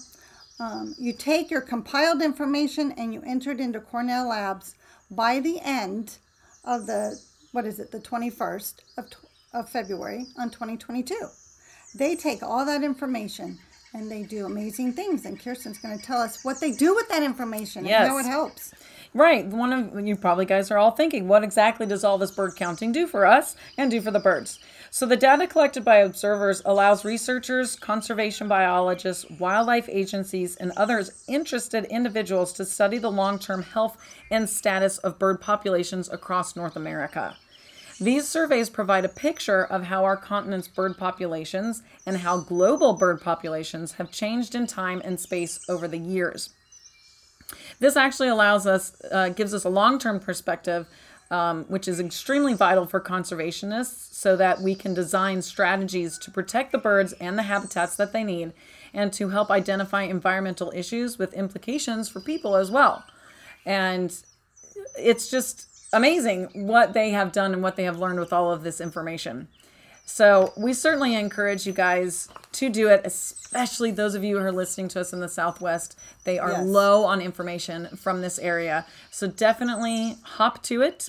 Um, 0.60 0.94
you 0.98 1.14
take 1.14 1.50
your 1.50 1.62
compiled 1.62 2.20
information 2.20 2.92
and 2.98 3.14
you 3.14 3.22
enter 3.24 3.52
it 3.52 3.58
into 3.58 3.80
Cornell 3.80 4.28
Labs 4.28 4.74
by 5.10 5.40
the 5.40 5.58
end 5.62 6.18
of 6.66 6.84
the 6.84 7.18
what 7.52 7.64
is 7.64 7.80
it 7.80 7.92
the 7.92 7.98
21st 7.98 8.74
of, 8.98 9.06
of 9.54 9.70
February 9.70 10.26
on 10.36 10.50
2022. 10.50 11.16
They 11.94 12.14
take 12.14 12.42
all 12.42 12.66
that 12.66 12.84
information 12.84 13.58
and 13.94 14.10
they 14.10 14.22
do 14.22 14.46
amazing 14.46 14.92
things 14.92 15.24
and 15.24 15.38
Kiersten's 15.38 15.78
going 15.78 15.98
to 15.98 16.04
tell 16.04 16.20
us 16.20 16.44
what 16.44 16.60
they 16.60 16.72
do 16.72 16.94
with 16.94 17.08
that 17.08 17.22
information 17.22 17.86
and 17.86 18.08
how 18.08 18.18
it 18.18 18.26
helps. 18.26 18.72
Right. 19.14 19.46
One 19.46 19.72
of 19.74 20.06
you 20.06 20.16
probably 20.16 20.46
guys 20.46 20.70
are 20.70 20.78
all 20.78 20.92
thinking, 20.92 21.28
what 21.28 21.44
exactly 21.44 21.84
does 21.84 22.02
all 22.02 22.16
this 22.16 22.30
bird 22.30 22.56
counting 22.56 22.92
do 22.92 23.06
for 23.06 23.26
us 23.26 23.56
and 23.76 23.90
do 23.90 24.00
for 24.00 24.10
the 24.10 24.18
birds? 24.18 24.58
So 24.90 25.04
the 25.04 25.16
data 25.16 25.46
collected 25.46 25.84
by 25.84 25.96
observers 25.96 26.62
allows 26.64 27.04
researchers, 27.04 27.76
conservation 27.76 28.48
biologists, 28.48 29.28
wildlife 29.38 29.88
agencies, 29.90 30.56
and 30.56 30.72
others 30.76 31.24
interested 31.28 31.84
individuals 31.86 32.54
to 32.54 32.64
study 32.64 32.96
the 32.96 33.10
long-term 33.10 33.62
health 33.62 33.98
and 34.30 34.48
status 34.48 34.96
of 34.98 35.18
bird 35.18 35.40
populations 35.42 36.10
across 36.10 36.56
North 36.56 36.76
America. 36.76 37.36
These 38.00 38.28
surveys 38.28 38.70
provide 38.70 39.04
a 39.04 39.08
picture 39.08 39.64
of 39.64 39.84
how 39.84 40.04
our 40.04 40.16
continent's 40.16 40.68
bird 40.68 40.96
populations 40.96 41.82
and 42.06 42.18
how 42.18 42.38
global 42.40 42.94
bird 42.94 43.20
populations 43.20 43.92
have 43.92 44.10
changed 44.10 44.54
in 44.54 44.66
time 44.66 45.02
and 45.04 45.20
space 45.20 45.60
over 45.68 45.86
the 45.86 45.98
years. 45.98 46.50
This 47.78 47.96
actually 47.96 48.28
allows 48.28 48.66
us, 48.66 49.00
uh, 49.10 49.28
gives 49.28 49.52
us 49.52 49.64
a 49.64 49.68
long 49.68 49.98
term 49.98 50.20
perspective, 50.20 50.86
um, 51.30 51.64
which 51.64 51.88
is 51.88 52.00
extremely 52.00 52.54
vital 52.54 52.86
for 52.86 53.00
conservationists 53.00 54.14
so 54.14 54.36
that 54.36 54.60
we 54.60 54.74
can 54.74 54.94
design 54.94 55.42
strategies 55.42 56.18
to 56.18 56.30
protect 56.30 56.72
the 56.72 56.78
birds 56.78 57.12
and 57.14 57.38
the 57.38 57.44
habitats 57.44 57.96
that 57.96 58.12
they 58.12 58.24
need 58.24 58.52
and 58.94 59.12
to 59.14 59.30
help 59.30 59.50
identify 59.50 60.02
environmental 60.02 60.70
issues 60.74 61.18
with 61.18 61.32
implications 61.34 62.08
for 62.08 62.20
people 62.20 62.56
as 62.56 62.70
well. 62.70 63.04
And 63.64 64.14
it's 64.98 65.30
just 65.30 65.71
amazing 65.92 66.48
what 66.54 66.92
they 66.92 67.10
have 67.10 67.32
done 67.32 67.52
and 67.52 67.62
what 67.62 67.76
they 67.76 67.84
have 67.84 67.98
learned 67.98 68.18
with 68.20 68.32
all 68.32 68.50
of 68.52 68.62
this 68.62 68.80
information. 68.80 69.48
So 70.04 70.52
we 70.56 70.72
certainly 70.74 71.14
encourage 71.14 71.66
you 71.66 71.72
guys 71.72 72.28
to 72.52 72.68
do 72.68 72.88
it, 72.88 73.02
especially 73.04 73.92
those 73.92 74.14
of 74.14 74.24
you 74.24 74.38
who 74.38 74.44
are 74.44 74.52
listening 74.52 74.88
to 74.88 75.00
us 75.00 75.12
in 75.12 75.20
the 75.20 75.28
Southwest. 75.28 75.96
They 76.24 76.38
are 76.38 76.50
Yes. 76.52 76.64
low 76.66 77.04
on 77.04 77.20
information 77.20 77.86
from 77.96 78.20
this 78.20 78.38
area. 78.38 78.84
So 79.10 79.26
definitely 79.28 80.16
hop 80.22 80.62
to 80.64 80.82
it. 80.82 81.08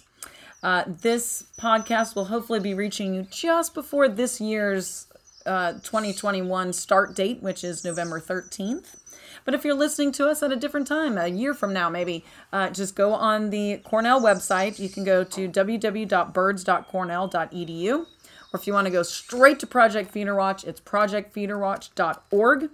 Uh, 0.62 0.84
this 0.88 1.46
podcast 1.60 2.16
will 2.16 2.26
hopefully 2.26 2.60
be 2.60 2.74
reaching 2.74 3.14
you 3.14 3.24
just 3.30 3.74
before 3.74 4.08
this 4.08 4.40
year's 4.40 5.08
uh, 5.46 5.74
2021 5.84 6.72
start 6.72 7.16
date, 7.16 7.42
which 7.44 7.64
is 7.66 7.84
November 7.84 8.22
13th. 8.22 8.96
But 9.46 9.54
if 9.54 9.66
you're 9.66 9.74
listening 9.74 10.12
to 10.14 10.28
us 10.28 10.42
at 10.44 10.52
a 10.52 10.56
different 10.56 10.88
time, 10.88 11.18
a 11.18 11.28
year 11.28 11.54
from 11.54 11.74
now, 11.74 11.90
maybe, 11.90 12.24
uh, 12.52 12.70
just 12.70 12.96
go 12.96 13.14
on 13.14 13.50
the 13.50 13.82
Cornell 13.84 14.22
website. 14.22 14.80
You 14.80 14.90
can 14.90 15.04
go 15.04 15.24
to 15.24 15.50
www.birds.cornell.edu. 15.50 18.06
Or 18.54 18.60
if 18.60 18.68
you 18.68 18.74
want 18.74 18.86
to 18.86 18.92
go 18.92 19.04
straight 19.04 19.60
to 19.60 19.68
Project 19.68 20.12
Feeder 20.12 20.36
Watch, 20.36 20.64
it's 20.64 20.80
projectfeederwatch.org. 20.80 22.70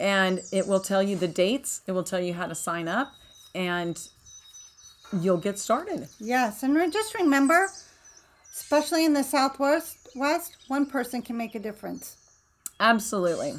And 0.00 0.40
it 0.50 0.66
will 0.66 0.80
tell 0.80 1.02
you 1.02 1.16
the 1.16 1.28
dates, 1.28 1.82
it 1.86 1.92
will 1.92 2.02
tell 2.02 2.20
you 2.20 2.34
how 2.34 2.46
to 2.46 2.54
sign 2.54 2.88
up, 2.88 3.12
and 3.54 4.00
you'll 5.20 5.36
get 5.36 5.58
started. 5.58 6.08
Yes, 6.18 6.64
and 6.64 6.74
re- 6.74 6.90
just 6.90 7.14
remember, 7.14 7.68
especially 8.52 9.04
in 9.04 9.12
the 9.12 9.22
Southwest, 9.22 10.08
West, 10.16 10.56
one 10.66 10.86
person 10.86 11.22
can 11.22 11.36
make 11.36 11.54
a 11.54 11.60
difference. 11.60 12.16
Absolutely. 12.80 13.54